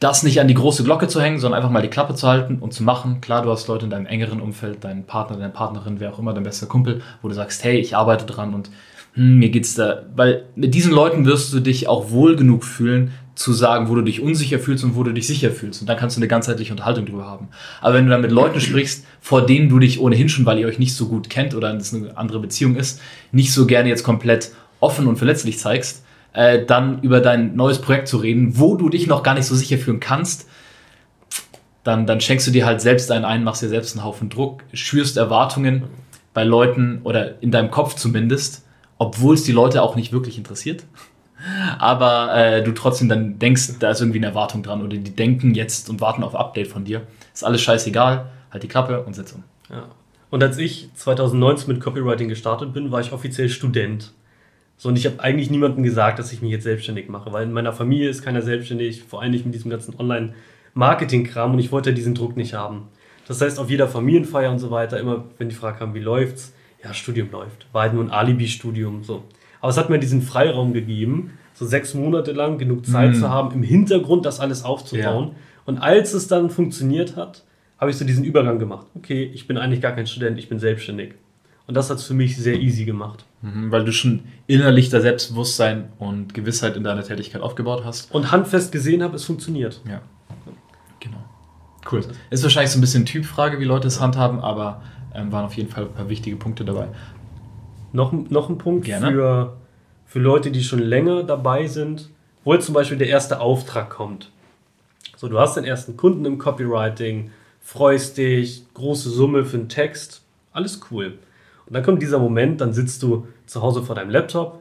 das 0.00 0.24
nicht 0.24 0.40
an 0.40 0.48
die 0.48 0.54
große 0.54 0.82
Glocke 0.82 1.06
zu 1.06 1.20
hängen, 1.20 1.38
sondern 1.38 1.58
einfach 1.58 1.70
mal 1.70 1.82
die 1.82 1.88
Klappe 1.88 2.16
zu 2.16 2.26
halten 2.26 2.58
und 2.58 2.74
zu 2.74 2.82
machen. 2.82 3.20
Klar, 3.20 3.42
du 3.42 3.50
hast 3.50 3.68
Leute 3.68 3.84
in 3.84 3.90
deinem 3.90 4.06
engeren 4.06 4.40
Umfeld, 4.40 4.82
deinen 4.82 5.04
Partner, 5.04 5.36
deine 5.36 5.52
Partnerin, 5.52 6.00
wer 6.00 6.12
auch 6.12 6.18
immer, 6.18 6.34
dein 6.34 6.42
bester 6.42 6.66
Kumpel, 6.66 7.02
wo 7.22 7.28
du 7.28 7.34
sagst, 7.34 7.62
hey, 7.62 7.78
ich 7.78 7.94
arbeite 7.94 8.26
dran 8.26 8.52
und 8.52 8.70
hm, 9.14 9.38
mir 9.38 9.50
geht's 9.50 9.74
da, 9.74 10.02
weil 10.16 10.46
mit 10.56 10.74
diesen 10.74 10.92
Leuten 10.92 11.24
wirst 11.24 11.52
du 11.52 11.60
dich 11.60 11.86
auch 11.86 12.10
wohl 12.10 12.34
genug 12.34 12.64
fühlen, 12.64 13.12
zu 13.34 13.52
sagen, 13.52 13.88
wo 13.88 13.94
du 13.94 14.02
dich 14.02 14.20
unsicher 14.20 14.58
fühlst 14.58 14.84
und 14.84 14.94
wo 14.94 15.02
du 15.02 15.12
dich 15.12 15.26
sicher 15.26 15.50
fühlst. 15.50 15.80
Und 15.80 15.88
dann 15.88 15.96
kannst 15.96 16.16
du 16.16 16.20
eine 16.20 16.28
ganzheitliche 16.28 16.72
Unterhaltung 16.72 17.06
drüber 17.06 17.24
haben. 17.24 17.48
Aber 17.80 17.94
wenn 17.94 18.04
du 18.04 18.10
dann 18.10 18.20
mit 18.20 18.30
Leuten 18.30 18.60
sprichst, 18.60 19.04
vor 19.20 19.46
denen 19.46 19.68
du 19.68 19.78
dich 19.78 20.00
ohnehin 20.00 20.28
schon, 20.28 20.44
weil 20.44 20.58
ihr 20.58 20.66
euch 20.66 20.78
nicht 20.78 20.94
so 20.94 21.08
gut 21.08 21.30
kennt 21.30 21.54
oder 21.54 21.74
es 21.74 21.94
eine 21.94 22.16
andere 22.16 22.40
Beziehung 22.40 22.76
ist, 22.76 23.00
nicht 23.30 23.52
so 23.52 23.66
gerne 23.66 23.88
jetzt 23.88 24.04
komplett 24.04 24.52
offen 24.80 25.06
und 25.06 25.16
verletzlich 25.16 25.58
zeigst, 25.58 26.04
äh, 26.34 26.64
dann 26.64 27.00
über 27.02 27.20
dein 27.20 27.56
neues 27.56 27.80
Projekt 27.80 28.08
zu 28.08 28.18
reden, 28.18 28.58
wo 28.58 28.76
du 28.76 28.88
dich 28.88 29.06
noch 29.06 29.22
gar 29.22 29.34
nicht 29.34 29.46
so 29.46 29.54
sicher 29.54 29.78
fühlen 29.78 30.00
kannst, 30.00 30.46
dann, 31.84 32.06
dann 32.06 32.20
schenkst 32.20 32.46
du 32.46 32.50
dir 32.50 32.66
halt 32.66 32.80
selbst 32.80 33.10
einen 33.10 33.24
ein, 33.24 33.44
machst 33.44 33.62
dir 33.62 33.68
selbst 33.68 33.96
einen 33.96 34.04
Haufen 34.04 34.28
Druck, 34.28 34.62
schürst 34.72 35.16
Erwartungen 35.16 35.84
bei 36.34 36.44
Leuten 36.44 37.00
oder 37.04 37.42
in 37.42 37.50
deinem 37.50 37.70
Kopf 37.70 37.94
zumindest, 37.94 38.64
obwohl 38.98 39.34
es 39.34 39.42
die 39.42 39.52
Leute 39.52 39.82
auch 39.82 39.96
nicht 39.96 40.12
wirklich 40.12 40.38
interessiert. 40.38 40.84
Aber 41.78 42.34
äh, 42.34 42.62
du 42.62 42.72
trotzdem 42.72 43.08
dann 43.08 43.38
denkst, 43.38 43.78
da 43.80 43.90
ist 43.90 44.00
irgendwie 44.00 44.18
eine 44.18 44.26
Erwartung 44.26 44.62
dran 44.62 44.82
oder 44.82 44.96
die 44.96 45.14
denken 45.14 45.54
jetzt 45.54 45.90
und 45.90 46.00
warten 46.00 46.22
auf 46.22 46.34
Update 46.34 46.68
von 46.68 46.84
dir. 46.84 47.02
Ist 47.34 47.44
alles 47.44 47.62
scheißegal, 47.62 48.26
halt 48.50 48.62
die 48.62 48.68
Klappe 48.68 49.02
und 49.02 49.14
setz 49.14 49.32
um. 49.32 49.42
Ja. 49.70 49.84
Und 50.30 50.42
als 50.42 50.56
ich 50.58 50.88
2019 50.94 51.72
mit 51.72 51.82
Copywriting 51.82 52.28
gestartet 52.28 52.72
bin, 52.72 52.90
war 52.90 53.00
ich 53.00 53.12
offiziell 53.12 53.48
Student. 53.48 54.12
So, 54.78 54.88
und 54.88 54.96
ich 54.96 55.06
habe 55.06 55.20
eigentlich 55.20 55.50
niemandem 55.50 55.82
gesagt, 55.82 56.18
dass 56.18 56.32
ich 56.32 56.42
mich 56.42 56.50
jetzt 56.50 56.64
selbstständig 56.64 57.08
mache, 57.08 57.32
weil 57.32 57.44
in 57.44 57.52
meiner 57.52 57.72
Familie 57.72 58.08
ist 58.08 58.22
keiner 58.22 58.42
selbstständig, 58.42 59.02
vor 59.02 59.22
allem 59.22 59.32
nicht 59.32 59.44
mit 59.44 59.54
diesem 59.54 59.70
ganzen 59.70 59.94
Online-Marketing-Kram 59.98 61.52
und 61.52 61.58
ich 61.58 61.70
wollte 61.70 61.92
diesen 61.92 62.14
Druck 62.14 62.36
nicht 62.36 62.54
haben. 62.54 62.88
Das 63.28 63.40
heißt, 63.40 63.58
auf 63.58 63.70
jeder 63.70 63.88
Familienfeier 63.88 64.50
und 64.50 64.58
so 64.58 64.70
weiter, 64.70 64.98
immer 64.98 65.24
wenn 65.38 65.48
die 65.48 65.54
Frage 65.54 65.78
kam, 65.78 65.94
wie 65.94 66.00
läuft's? 66.00 66.52
Ja, 66.82 66.92
Studium 66.94 67.30
läuft. 67.30 67.66
War 67.72 67.82
halt 67.82 67.94
nur 67.94 68.02
ein 68.02 68.10
Alibi-Studium, 68.10 69.04
so. 69.04 69.22
Aber 69.62 69.70
es 69.70 69.78
hat 69.78 69.88
mir 69.88 69.98
diesen 69.98 70.20
Freiraum 70.20 70.74
gegeben, 70.74 71.38
so 71.54 71.64
sechs 71.64 71.94
Monate 71.94 72.32
lang 72.32 72.58
genug 72.58 72.84
Zeit 72.84 73.12
mm. 73.12 73.14
zu 73.14 73.30
haben, 73.30 73.54
im 73.54 73.62
Hintergrund 73.62 74.26
das 74.26 74.40
alles 74.40 74.64
aufzubauen. 74.64 75.28
Ja. 75.28 75.34
Und 75.64 75.78
als 75.78 76.12
es 76.12 76.26
dann 76.26 76.50
funktioniert 76.50 77.16
hat, 77.16 77.44
habe 77.78 77.90
ich 77.90 77.96
so 77.96 78.04
diesen 78.04 78.24
Übergang 78.24 78.58
gemacht. 78.58 78.86
Okay, 78.94 79.30
ich 79.32 79.46
bin 79.46 79.56
eigentlich 79.56 79.80
gar 79.80 79.92
kein 79.92 80.06
Student, 80.06 80.38
ich 80.38 80.48
bin 80.48 80.58
selbstständig. 80.58 81.14
Und 81.68 81.76
das 81.76 81.90
hat 81.90 81.98
es 81.98 82.04
für 82.04 82.14
mich 82.14 82.36
sehr 82.36 82.60
easy 82.60 82.84
gemacht. 82.84 83.24
Mhm, 83.40 83.70
weil 83.70 83.84
du 83.84 83.92
schon 83.92 84.24
innerlich 84.48 84.88
da 84.88 85.00
Selbstbewusstsein 85.00 85.90
und 85.98 86.34
Gewissheit 86.34 86.76
in 86.76 86.82
deiner 86.82 87.04
Tätigkeit 87.04 87.40
aufgebaut 87.40 87.82
hast. 87.84 88.12
Und 88.12 88.32
handfest 88.32 88.72
gesehen 88.72 89.02
habe, 89.02 89.14
es 89.14 89.24
funktioniert. 89.24 89.80
Ja. 89.88 90.00
Genau. 90.98 91.24
Cool. 91.90 92.04
Ist 92.30 92.42
wahrscheinlich 92.42 92.72
so 92.72 92.78
ein 92.78 92.80
bisschen 92.80 93.06
Typfrage, 93.06 93.60
wie 93.60 93.64
Leute 93.64 93.86
es 93.86 94.00
handhaben, 94.00 94.40
aber 94.40 94.82
ähm, 95.14 95.30
waren 95.30 95.44
auf 95.44 95.54
jeden 95.54 95.68
Fall 95.68 95.84
ein 95.84 95.92
paar 95.92 96.08
wichtige 96.08 96.36
Punkte 96.36 96.64
dabei. 96.64 96.88
Noch, 97.92 98.12
noch 98.12 98.48
ein 98.48 98.58
Punkt 98.58 98.88
für, 98.88 99.56
für 100.06 100.18
Leute, 100.18 100.50
die 100.50 100.62
schon 100.62 100.78
länger 100.78 101.24
dabei 101.24 101.66
sind, 101.66 102.10
wo 102.44 102.54
jetzt 102.54 102.66
zum 102.66 102.74
Beispiel 102.74 102.98
der 102.98 103.08
erste 103.08 103.40
Auftrag 103.40 103.90
kommt. 103.90 104.30
So, 105.16 105.28
du 105.28 105.38
hast 105.38 105.56
den 105.56 105.64
ersten 105.64 105.96
Kunden 105.96 106.24
im 106.24 106.38
Copywriting, 106.38 107.30
freust 107.60 108.18
dich, 108.18 108.64
große 108.74 109.10
Summe 109.10 109.44
für 109.44 109.58
einen 109.58 109.68
Text, 109.68 110.22
alles 110.52 110.80
cool. 110.90 111.18
Und 111.66 111.74
dann 111.74 111.82
kommt 111.82 112.02
dieser 112.02 112.18
Moment, 112.18 112.60
dann 112.60 112.72
sitzt 112.72 113.02
du 113.02 113.26
zu 113.46 113.62
Hause 113.62 113.82
vor 113.82 113.94
deinem 113.94 114.10
Laptop, 114.10 114.60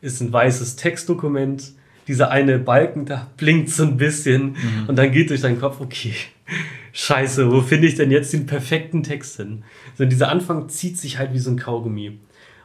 ist 0.00 0.20
ein 0.20 0.32
weißes 0.32 0.76
Textdokument, 0.76 1.72
dieser 2.08 2.30
eine 2.30 2.58
Balken 2.58 3.04
da 3.04 3.28
blinkt 3.36 3.70
so 3.70 3.84
ein 3.84 3.96
bisschen 3.96 4.52
mhm. 4.52 4.88
und 4.88 4.96
dann 4.96 5.12
geht 5.12 5.30
durch 5.30 5.42
deinen 5.42 5.60
Kopf, 5.60 5.80
okay, 5.80 6.14
scheiße, 6.92 7.52
wo 7.52 7.60
finde 7.60 7.86
ich 7.86 7.94
denn 7.94 8.10
jetzt 8.10 8.32
den 8.32 8.46
perfekten 8.46 9.02
Text 9.02 9.36
hin? 9.36 9.62
So, 9.96 10.04
dieser 10.04 10.28
Anfang 10.28 10.68
zieht 10.68 10.98
sich 10.98 11.18
halt 11.18 11.32
wie 11.32 11.38
so 11.38 11.50
ein 11.50 11.58
Kaugummi. 11.58 12.18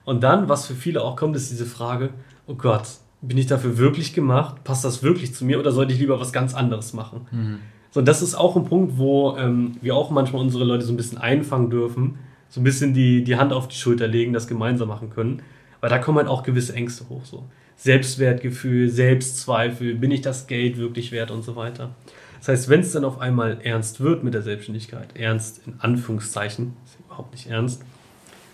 Und 0.05 0.23
dann, 0.23 0.47
was 0.47 0.67
für 0.67 0.75
viele 0.75 1.03
auch 1.03 1.15
kommt, 1.15 1.35
ist 1.35 1.51
diese 1.51 1.65
Frage, 1.65 2.11
oh 2.47 2.55
Gott, 2.55 2.87
bin 3.21 3.37
ich 3.37 3.47
dafür 3.47 3.77
wirklich 3.77 4.13
gemacht? 4.13 4.63
Passt 4.63 4.85
das 4.85 5.03
wirklich 5.03 5.33
zu 5.33 5.45
mir 5.45 5.59
oder 5.59 5.71
sollte 5.71 5.93
ich 5.93 5.99
lieber 5.99 6.19
was 6.19 6.31
ganz 6.31 6.53
anderes 6.53 6.93
machen? 6.93 7.27
Mhm. 7.31 7.59
So, 7.91 8.01
das 8.01 8.21
ist 8.21 8.35
auch 8.35 8.55
ein 8.55 8.65
Punkt, 8.65 8.97
wo 8.97 9.35
ähm, 9.37 9.77
wir 9.81 9.95
auch 9.95 10.11
manchmal 10.11 10.41
unsere 10.41 10.63
Leute 10.63 10.85
so 10.85 10.93
ein 10.93 10.97
bisschen 10.97 11.17
einfangen 11.17 11.69
dürfen, 11.69 12.19
so 12.49 12.61
ein 12.61 12.63
bisschen 12.63 12.93
die, 12.93 13.23
die 13.23 13.37
Hand 13.37 13.53
auf 13.53 13.67
die 13.67 13.75
Schulter 13.75 14.07
legen, 14.07 14.33
das 14.33 14.47
gemeinsam 14.47 14.89
machen 14.89 15.09
können. 15.09 15.41
Weil 15.81 15.89
da 15.89 15.97
kommen 15.97 16.17
halt 16.17 16.27
auch 16.27 16.43
gewisse 16.43 16.73
Ängste 16.73 17.07
hoch. 17.09 17.25
So. 17.25 17.45
Selbstwertgefühl, 17.77 18.89
Selbstzweifel, 18.89 19.95
bin 19.95 20.11
ich 20.11 20.21
das 20.21 20.47
Geld 20.47 20.77
wirklich 20.77 21.11
wert 21.11 21.31
und 21.31 21.43
so 21.43 21.55
weiter. 21.55 21.91
Das 22.39 22.49
heißt, 22.49 22.69
wenn 22.69 22.81
es 22.81 22.91
dann 22.91 23.05
auf 23.05 23.19
einmal 23.19 23.59
ernst 23.63 24.01
wird 24.01 24.23
mit 24.23 24.33
der 24.33 24.41
Selbstständigkeit, 24.41 25.15
ernst 25.15 25.61
in 25.65 25.75
Anführungszeichen, 25.79 26.73
ist 26.85 26.99
überhaupt 26.99 27.31
nicht 27.31 27.47
ernst, 27.47 27.83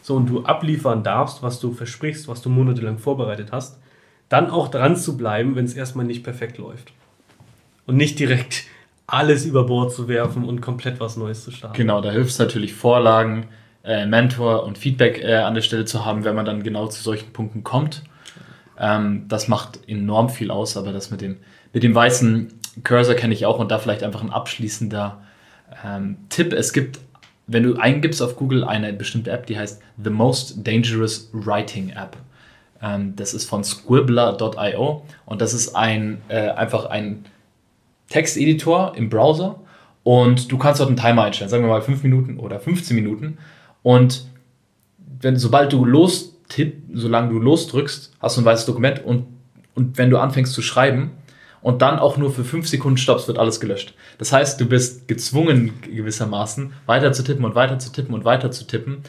so 0.02 0.16
und 0.16 0.28
du 0.28 0.44
abliefern 0.44 1.04
darfst, 1.04 1.44
was 1.44 1.60
du 1.60 1.72
versprichst, 1.72 2.28
was 2.28 2.42
du 2.42 2.50
monatelang 2.50 2.98
vorbereitet 2.98 3.52
hast, 3.52 3.80
dann 4.30 4.50
auch 4.50 4.70
dran 4.70 4.96
zu 4.96 5.18
bleiben, 5.18 5.56
wenn 5.56 5.66
es 5.66 5.74
erstmal 5.74 6.06
nicht 6.06 6.24
perfekt 6.24 6.58
läuft. 6.58 6.94
Und 7.86 7.98
nicht 7.98 8.20
direkt 8.20 8.64
alles 9.08 9.46
über 9.46 9.66
Bord 9.66 9.94
zu 9.94 10.08
werfen 10.08 10.46
und 10.46 10.62
komplett 10.62 11.00
was 11.00 11.18
Neues 11.18 11.44
zu 11.44 11.52
starten. 11.52 11.76
Genau, 11.76 12.02
da 12.02 12.12
hilft 12.12 12.32
es 12.32 12.40
natürlich 12.40 12.74
Vorlagen, 12.74 13.48
äh, 13.84 14.06
Mentor 14.06 14.64
und 14.64 14.78
Feedback 14.78 15.22
äh, 15.22 15.36
an 15.36 15.54
der 15.54 15.62
Stelle 15.62 15.86
zu 15.86 16.06
haben, 16.06 16.24
wenn 16.24 16.36
man 16.36 16.46
dann 16.46 16.64
genau 16.64 16.88
zu 16.88 17.02
solchen 17.02 17.34
Punkten 17.34 17.64
kommt. 17.64 18.04
Ähm, 18.80 19.26
das 19.28 19.48
macht 19.48 19.88
enorm 19.88 20.30
viel 20.30 20.50
aus, 20.50 20.78
aber 20.78 20.94
das 20.94 21.12
mit 21.12 21.22
dem, 21.22 21.38
mit 21.74 21.84
dem 21.84 21.94
weißen 21.94 22.54
Cursor 22.84 23.16
kenne 23.16 23.34
ich 23.34 23.46
auch 23.46 23.60
und 23.60 23.70
da 23.70 23.80
vielleicht 23.80 24.04
einfach 24.04 24.24
ein 24.24 24.32
abschließender 24.32 25.22
ähm, 25.86 26.18
Tipp. 26.30 26.54
Es 26.54 26.72
gibt 26.72 27.00
wenn 27.52 27.64
du 27.64 27.76
eingibst 27.76 28.22
auf 28.22 28.36
Google 28.36 28.64
eine 28.64 28.94
bestimmte 28.94 29.32
App, 29.32 29.46
die 29.46 29.58
heißt 29.58 29.82
The 30.02 30.10
Most 30.10 30.66
Dangerous 30.66 31.30
Writing 31.34 31.90
App. 31.90 32.18
Ähm, 32.82 33.14
das 33.16 33.34
ist 33.34 33.46
von 33.46 33.64
squibbler.io 33.64 35.04
und 35.26 35.42
das 35.42 35.54
ist 35.54 35.76
ein, 35.76 36.22
äh, 36.30 36.50
einfach 36.50 36.86
ein 36.86 37.26
Texteditor 38.10 38.94
im 38.96 39.10
Browser 39.10 39.60
und 40.04 40.52
du 40.52 40.58
kannst 40.58 40.80
dort 40.80 40.90
einen 40.90 40.98
Timer 40.98 41.24
einstellen, 41.24 41.50
sagen 41.50 41.64
wir 41.64 41.70
mal 41.70 41.82
5 41.82 42.04
Minuten 42.04 42.40
oder 42.40 42.60
15 42.60 42.96
Minuten 42.96 43.38
und 43.84 44.26
wenn, 45.20 45.38
sobald 45.38 45.72
du 45.74 45.86
lostipp, 45.86 46.82
solange 46.94 47.30
du 47.30 47.40
losdrückst, 47.40 48.14
hast 48.20 48.38
du 48.38 48.42
ein 48.42 48.46
weißes 48.46 48.66
Dokument 48.66 49.04
und, 49.06 49.28
und 49.76 49.98
wenn 49.98 50.10
du 50.10 50.18
anfängst 50.18 50.54
zu 50.54 50.62
schreiben, 50.62 51.12
und 51.62 51.82
dann 51.82 52.00
auch 52.00 52.18
nur 52.18 52.32
für 52.32 52.44
5 52.44 52.68
Sekunden 52.68 52.98
stoppst, 52.98 53.28
wird 53.28 53.38
alles 53.38 53.60
gelöscht. 53.60 53.94
Das 54.18 54.34
heißt, 54.34 54.60
du 54.60 54.66
bist 54.66 55.08
gezwungen 55.08 55.74
gewissermaßen 55.82 56.74
weiter 56.86 57.12
zu 57.14 57.24
tippen 57.24 57.46
und 57.46 57.56
weiter 57.56 57.80
zu 57.80 57.92
tippen 57.92 58.14
und 58.14 58.26
weiter 58.26 58.52
zu 58.52 58.66
tippen. 58.66 59.04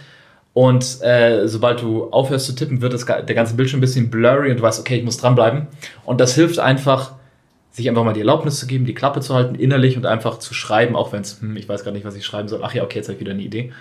Und 0.55 1.01
äh, 1.03 1.49
sobald 1.49 1.81
du 1.81 2.11
aufhörst 2.11 2.47
zu 2.47 2.55
tippen, 2.55 2.83
wird 2.83 2.93
das, 2.93 3.07
der 3.07 3.35
ganze 3.35 3.55
Bildschirm 3.55 3.79
ein 3.79 3.81
bisschen 3.81 4.11
blurry 4.11 4.51
und 4.51 4.59
du 4.59 4.63
weißt, 4.63 4.81
okay, 4.81 4.97
ich 4.99 5.05
muss 5.05 5.17
dranbleiben. 5.17 5.67
Und 6.05 6.21
das 6.21 6.35
hilft 6.35 6.59
einfach, 6.59 7.13
sich 7.71 7.89
einfach 7.89 8.05
mal 8.05 8.13
die 8.13 8.21
Erlaubnis 8.21 8.59
zu 8.59 8.67
geben, 8.67 8.85
die 8.85 8.93
Klappe 8.93 9.21
zu 9.21 9.35
halten, 9.35 9.55
innerlich 9.55 9.97
und 9.97 10.05
einfach 10.05 10.39
zu 10.39 10.53
schreiben, 10.53 10.95
auch 10.95 11.13
wenn 11.13 11.23
es, 11.23 11.41
hm, 11.41 11.57
ich 11.57 11.69
weiß 11.69 11.85
gar 11.85 11.93
nicht, 11.93 12.05
was 12.05 12.17
ich 12.17 12.27
schreiben 12.27 12.49
soll. 12.49 12.61
Ach 12.63 12.75
ja, 12.75 12.83
okay, 12.83 12.99
jetzt 12.99 13.09
habe 13.09 13.15
ich 13.15 13.21
wieder 13.21 13.33
eine 13.33 13.43
Idee. 13.43 13.73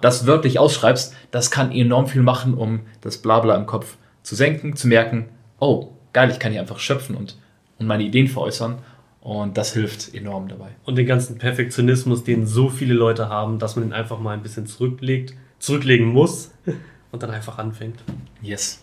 Das 0.00 0.24
wirklich 0.24 0.60
ausschreibst, 0.60 1.14
das 1.32 1.50
kann 1.50 1.72
enorm 1.72 2.06
viel 2.06 2.22
machen, 2.22 2.54
um 2.54 2.80
das 3.00 3.18
Blabla 3.18 3.56
im 3.56 3.66
Kopf 3.66 3.96
zu 4.22 4.36
senken, 4.36 4.76
zu 4.76 4.86
merken, 4.86 5.30
oh, 5.58 5.88
geil, 6.12 6.30
ich 6.30 6.38
kann 6.38 6.52
hier 6.52 6.60
einfach 6.60 6.78
schöpfen 6.78 7.16
und 7.16 7.36
und 7.80 7.86
meine 7.86 8.04
Ideen 8.04 8.28
veräußern. 8.28 8.78
Und 9.20 9.58
das 9.58 9.74
hilft 9.74 10.14
enorm 10.14 10.48
dabei. 10.48 10.68
Und 10.84 10.96
den 10.96 11.06
ganzen 11.06 11.36
Perfektionismus, 11.36 12.24
den 12.24 12.46
so 12.46 12.70
viele 12.70 12.94
Leute 12.94 13.28
haben, 13.28 13.58
dass 13.58 13.76
man 13.76 13.86
ihn 13.86 13.92
einfach 13.92 14.18
mal 14.18 14.32
ein 14.32 14.42
bisschen 14.42 14.66
zurücklegt, 14.66 15.34
zurücklegen 15.58 16.06
muss 16.06 16.52
und 17.12 17.22
dann 17.22 17.30
einfach 17.30 17.58
anfängt. 17.58 17.98
Yes. 18.40 18.82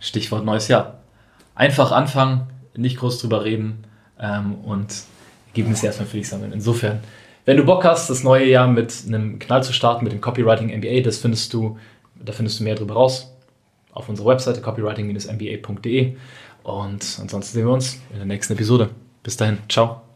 Stichwort 0.00 0.44
neues 0.44 0.68
Jahr. 0.68 1.00
Einfach 1.54 1.92
anfangen, 1.92 2.46
nicht 2.74 2.98
groß 2.98 3.20
drüber 3.20 3.44
reden 3.44 3.84
ähm, 4.18 4.54
und 4.54 4.94
Ergebnisse 5.48 5.86
erstmal 5.86 6.08
für 6.08 6.16
dich 6.16 6.28
sammeln. 6.28 6.52
Insofern, 6.52 7.00
wenn 7.44 7.58
du 7.58 7.64
Bock 7.64 7.84
hast, 7.84 8.08
das 8.08 8.24
neue 8.24 8.46
Jahr 8.46 8.66
mit 8.66 8.94
einem 9.06 9.38
Knall 9.38 9.62
zu 9.62 9.74
starten, 9.74 10.04
mit 10.04 10.12
dem 10.12 10.22
Copywriting 10.22 10.74
MBA, 10.78 11.02
das 11.02 11.18
findest 11.18 11.52
du, 11.52 11.78
da 12.14 12.32
findest 12.32 12.60
du 12.60 12.64
mehr 12.64 12.74
drüber 12.74 12.94
raus 12.94 13.30
auf 13.92 14.08
unserer 14.08 14.28
Webseite 14.28 14.60
copywriting-mba.de. 14.60 16.16
Und 16.64 17.18
ansonsten 17.20 17.52
sehen 17.52 17.66
wir 17.66 17.72
uns 17.72 18.00
in 18.10 18.16
der 18.16 18.26
nächsten 18.26 18.54
Episode. 18.54 18.90
Bis 19.22 19.36
dahin, 19.36 19.58
ciao. 19.68 20.13